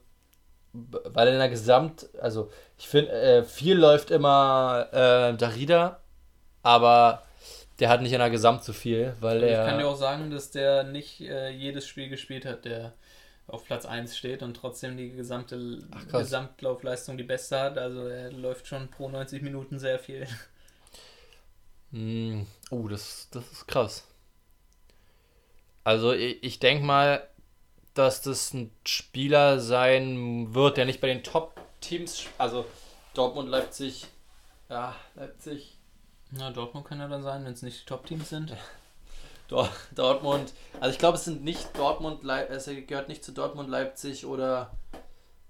[0.73, 6.01] weil in der Gesamt, also ich finde, äh, viel läuft immer äh, Darida,
[6.63, 7.25] aber
[7.81, 9.65] der hat nicht in der Gesamt so viel, weil Also ich er.
[9.65, 12.95] kann dir auch sagen, dass der nicht äh, jedes Spiel gespielt hat, der
[13.47, 16.07] auf Platz 1 steht und trotzdem die gesamte Ach.
[16.09, 17.79] Gesamtlaufleistung die beste hat.
[17.79, 20.27] Also er läuft schon pro 90 Minuten sehr viel.
[21.93, 24.07] Hm, Oh, das, das ist krass.
[25.85, 27.29] Also ich, ich denke mal,
[27.93, 32.65] dass das ein Spieler sein wird, der nicht bei den Top-Teams, also
[33.13, 34.07] Dortmund, Leipzig,
[34.69, 35.77] ja, Leipzig,
[36.31, 38.57] Na, Dortmund kann er dann sein, wenn es nicht die Top-Teams sind.
[39.55, 44.27] Dor Dortmund, also ich glaube, es sind nicht Dortmund, es gehört nicht zu Dortmund, Leipzig
[44.27, 44.73] oder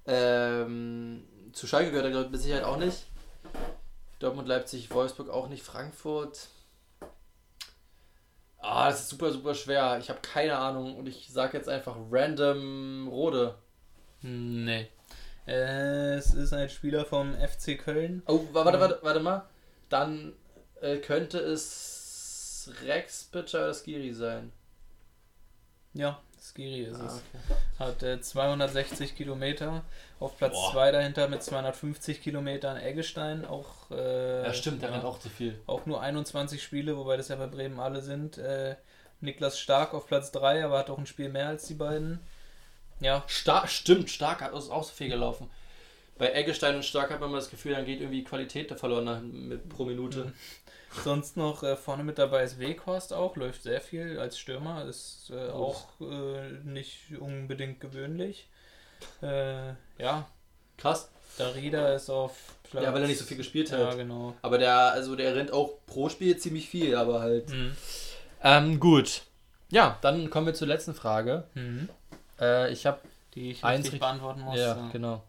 [0.07, 1.25] ähm,
[1.55, 3.07] zu Schalke gehört er ich, mit Sicherheit auch nicht.
[4.19, 6.49] Dortmund, Leipzig, Wolfsburg auch nicht, Frankfurt.
[8.59, 9.99] Ah, das ist super, super schwer.
[10.01, 13.55] Ich habe keine Ahnung und ich sage jetzt einfach random Rode.
[14.23, 14.89] Nee.
[15.47, 18.23] Es ist ein Spieler vom FC Köln.
[18.27, 19.45] Oh, wa- warte, warte, warte mal.
[19.91, 20.33] Dann
[20.81, 21.94] äh, könnte es
[22.85, 24.53] Rex Pitcher oder Skiri sein.
[25.93, 27.15] Ja, Skiri ist Ah, es.
[27.15, 27.55] okay.
[27.79, 29.83] Hat äh, 260 Kilometer.
[30.21, 30.73] Auf Platz Boah.
[30.73, 33.45] 2 dahinter mit 250 Kilometern Eggestein.
[33.45, 35.59] Auch, äh, Ja, stimmt, der ja, rennt auch zu viel.
[35.67, 38.39] auch nur 21 Spiele, wobei das ja bei Bremen alle sind.
[38.39, 38.77] Äh,
[39.21, 42.21] Niklas Stark auf Platz 3, aber hat auch ein Spiel mehr als die beiden.
[43.01, 45.49] Ja, Stark, stimmt, Stark hat auch so viel gelaufen.
[46.19, 49.49] Bei Eggestein und Stark hat man immer das Gefühl, dann geht irgendwie Qualität da verloren
[49.49, 50.27] mit, pro Minute.
[50.27, 50.33] Mhm.
[51.03, 55.31] Sonst noch äh, vorne mit dabei ist Weghorst auch, läuft sehr viel als Stürmer, ist
[55.31, 58.49] äh, auch äh, nicht unbedingt gewöhnlich.
[59.23, 60.27] Äh, ja,
[60.77, 61.11] Krass.
[61.39, 62.33] Darida ist auf
[62.71, 62.85] Platz.
[62.85, 63.97] Ja, weil er nicht so viel gespielt Ja, hat.
[63.97, 64.35] genau.
[64.43, 67.51] Aber der, also der rennt auch pro Spiel ziemlich viel, aber halt.
[67.51, 67.77] Mhm.
[68.43, 69.23] Ähm, gut.
[69.71, 71.45] Ja, dann kommen wir zur letzten Frage.
[71.55, 71.89] Mhm.
[72.41, 73.01] Äh, ich habe
[73.35, 74.59] Die ich Eins beantworten muss.
[74.59, 75.23] Ja, genau.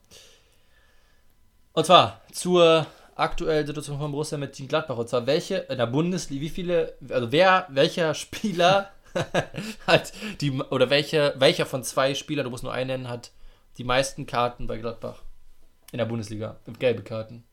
[1.74, 2.86] Und zwar zur
[3.16, 4.98] aktuellen Situation von Borussia mit Team Gladbach.
[4.98, 8.92] Und zwar welche in der Bundesliga, wie viele, also wer, welcher Spieler
[9.88, 13.32] hat die, oder welche, welcher von zwei Spielern, du musst nur einen nennen, hat
[13.78, 15.24] die meisten Karten bei Gladbach
[15.92, 17.46] in der Bundesliga, gelbe Karten.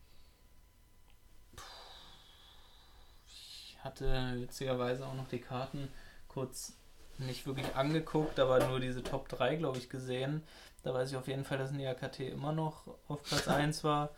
[3.82, 5.88] hatte witzigerweise auch noch die Karten
[6.28, 6.74] kurz
[7.18, 10.42] nicht wirklich angeguckt, aber nur diese Top 3, glaube ich, gesehen.
[10.82, 14.10] Da weiß ich auf jeden Fall, dass NIAKT immer noch auf Platz 1 war.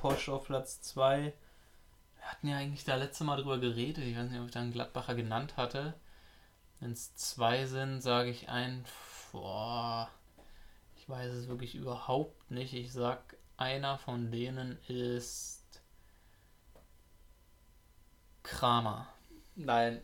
[0.00, 1.34] Porsche auf Platz 2.
[2.16, 4.02] Wir hatten ja eigentlich da letzte Mal drüber geredet.
[4.02, 5.92] Ich weiß nicht, ob ich da einen Gladbacher genannt hatte.
[6.80, 8.86] Wenn es zwei sind, sage ich ein.
[9.30, 10.08] Boah,
[10.96, 12.72] ich weiß es wirklich überhaupt nicht.
[12.72, 15.82] Ich sag, einer von denen ist
[18.42, 19.06] Kramer.
[19.54, 20.00] Nein.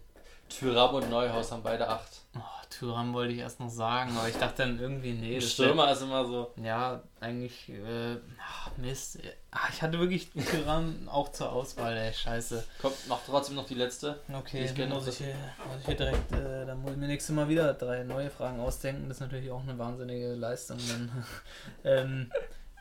[0.49, 2.23] Tyram und Neuhaus haben beide acht.
[2.37, 2.41] Oh,
[2.71, 5.37] Tyram wollte ich erst noch sagen, aber ich dachte dann irgendwie, nee.
[5.37, 6.53] Das Stürmer ist immer so.
[6.63, 9.19] Ja, eigentlich, äh, ach, Mist.
[9.51, 12.65] Ach, ich hatte wirklich Tyram auch zur Auswahl, ey, scheiße.
[12.81, 14.21] Kommt noch trotzdem noch die letzte.
[14.33, 15.35] Okay, Ich dann muss ich, hier,
[15.69, 18.61] muss ich hier direkt, äh, dann muss ich mir nächstes Mal wieder drei neue Fragen
[18.61, 19.09] ausdenken.
[19.09, 20.79] Das ist natürlich auch eine wahnsinnige Leistung.
[20.89, 21.25] Dann.
[21.85, 22.31] ähm,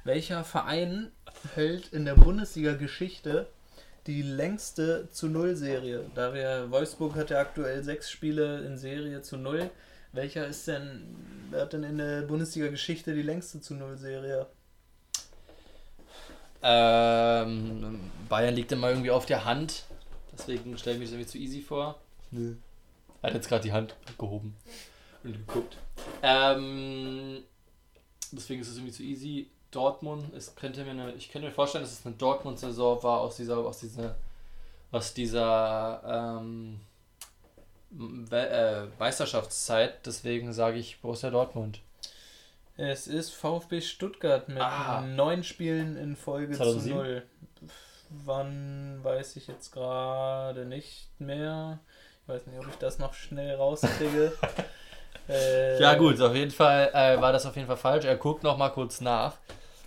[0.04, 1.12] welcher Verein
[1.56, 3.48] hält in der Bundesliga-Geschichte
[4.08, 6.06] die längste zu Null-Serie?
[6.14, 9.70] Da wir Wolfsburg hat ja aktuell sechs Spiele in Serie zu Null.
[10.12, 11.16] Welcher ist denn,
[11.50, 14.48] wer hat denn in der Bundesliga-Geschichte die längste zu Null-Serie?
[16.62, 18.00] Ähm,
[18.30, 19.84] Bayern liegt immer irgendwie auf der Hand.
[20.38, 22.00] Deswegen stelle ich mir das irgendwie zu easy vor.
[22.32, 22.56] Nö.
[23.22, 24.56] Er hat jetzt gerade die Hand gehoben
[25.24, 25.78] und geguckt.
[26.22, 27.44] Ähm,
[28.32, 29.48] deswegen ist es irgendwie zu easy.
[29.76, 33.36] Dortmund, es könnte mir eine, ich könnte mir vorstellen, dass es eine Dortmund-Saison war aus
[33.38, 34.16] dieser, aus dieser,
[34.92, 36.02] aus dieser
[36.36, 36.80] ähm,
[37.90, 40.06] We äh, Meisterschaftszeit.
[40.06, 41.80] Deswegen sage ich Borussia Dortmund.
[42.78, 45.02] Es ist VfB Stuttgart mit Ah.
[45.02, 46.90] neun Spielen in Folge 2007?
[46.92, 47.24] zu null.
[48.26, 51.80] Wann weiß ich jetzt gerade nicht mehr.
[52.24, 54.34] Ich weiß nicht, ob ich das noch schnell rauskriege.
[55.30, 58.06] äh, Ja gut, auf jeden Fall äh, war das auf jeden Fall falsch.
[58.06, 59.38] Er guckt noch mal kurz nach.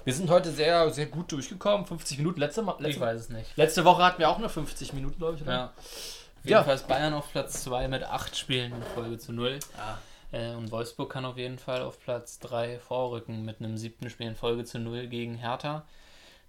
[0.08, 1.84] Wir sind heute sehr, sehr gut durchgekommen.
[1.84, 2.40] 50 Minuten.
[2.40, 3.54] Letzte, Mal, Ich letzte, weiß es nicht.
[3.58, 5.42] letzte Woche hatten wir auch nur 50 Minuten, glaube ich.
[5.42, 5.52] Oder?
[5.52, 5.64] Ja.
[5.66, 6.76] Auf jeden Ja.
[6.88, 9.58] Bayern auf Platz 2 mit acht Spielen in Folge zu null.
[9.76, 9.98] Ja.
[10.32, 14.28] Äh, und Wolfsburg kann auf jeden Fall auf Platz 3 vorrücken mit einem siebten Spiel
[14.28, 15.84] in Folge zu null gegen Hertha.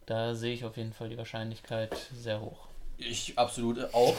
[0.06, 2.60] Da sehe ich auf jeden Fall die Wahrscheinlichkeit sehr hoch.
[2.98, 4.16] Ich absolut auch.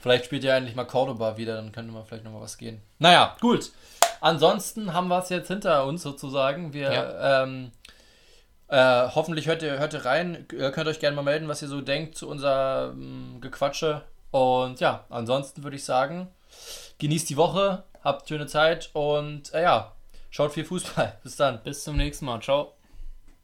[0.00, 2.80] vielleicht spielt ja endlich mal Cordoba wieder, dann könnte man vielleicht noch mal was gehen.
[3.00, 3.70] Naja, gut.
[4.22, 6.72] Ansonsten haben wir es jetzt hinter uns sozusagen.
[6.72, 7.42] Wir Ja.
[7.42, 7.70] ähm,
[8.68, 10.46] äh, hoffentlich hört ihr, hört ihr rein.
[10.52, 14.02] Ihr könnt euch gerne mal melden, was ihr so denkt zu unserem Gequatsche.
[14.30, 16.28] Und ja, ansonsten würde ich sagen,
[16.98, 19.92] genießt die Woche, habt schöne Zeit und äh, ja,
[20.30, 21.18] schaut viel Fußball.
[21.22, 21.62] Bis dann.
[21.62, 22.40] Bis zum nächsten Mal.
[22.40, 22.72] Ciao.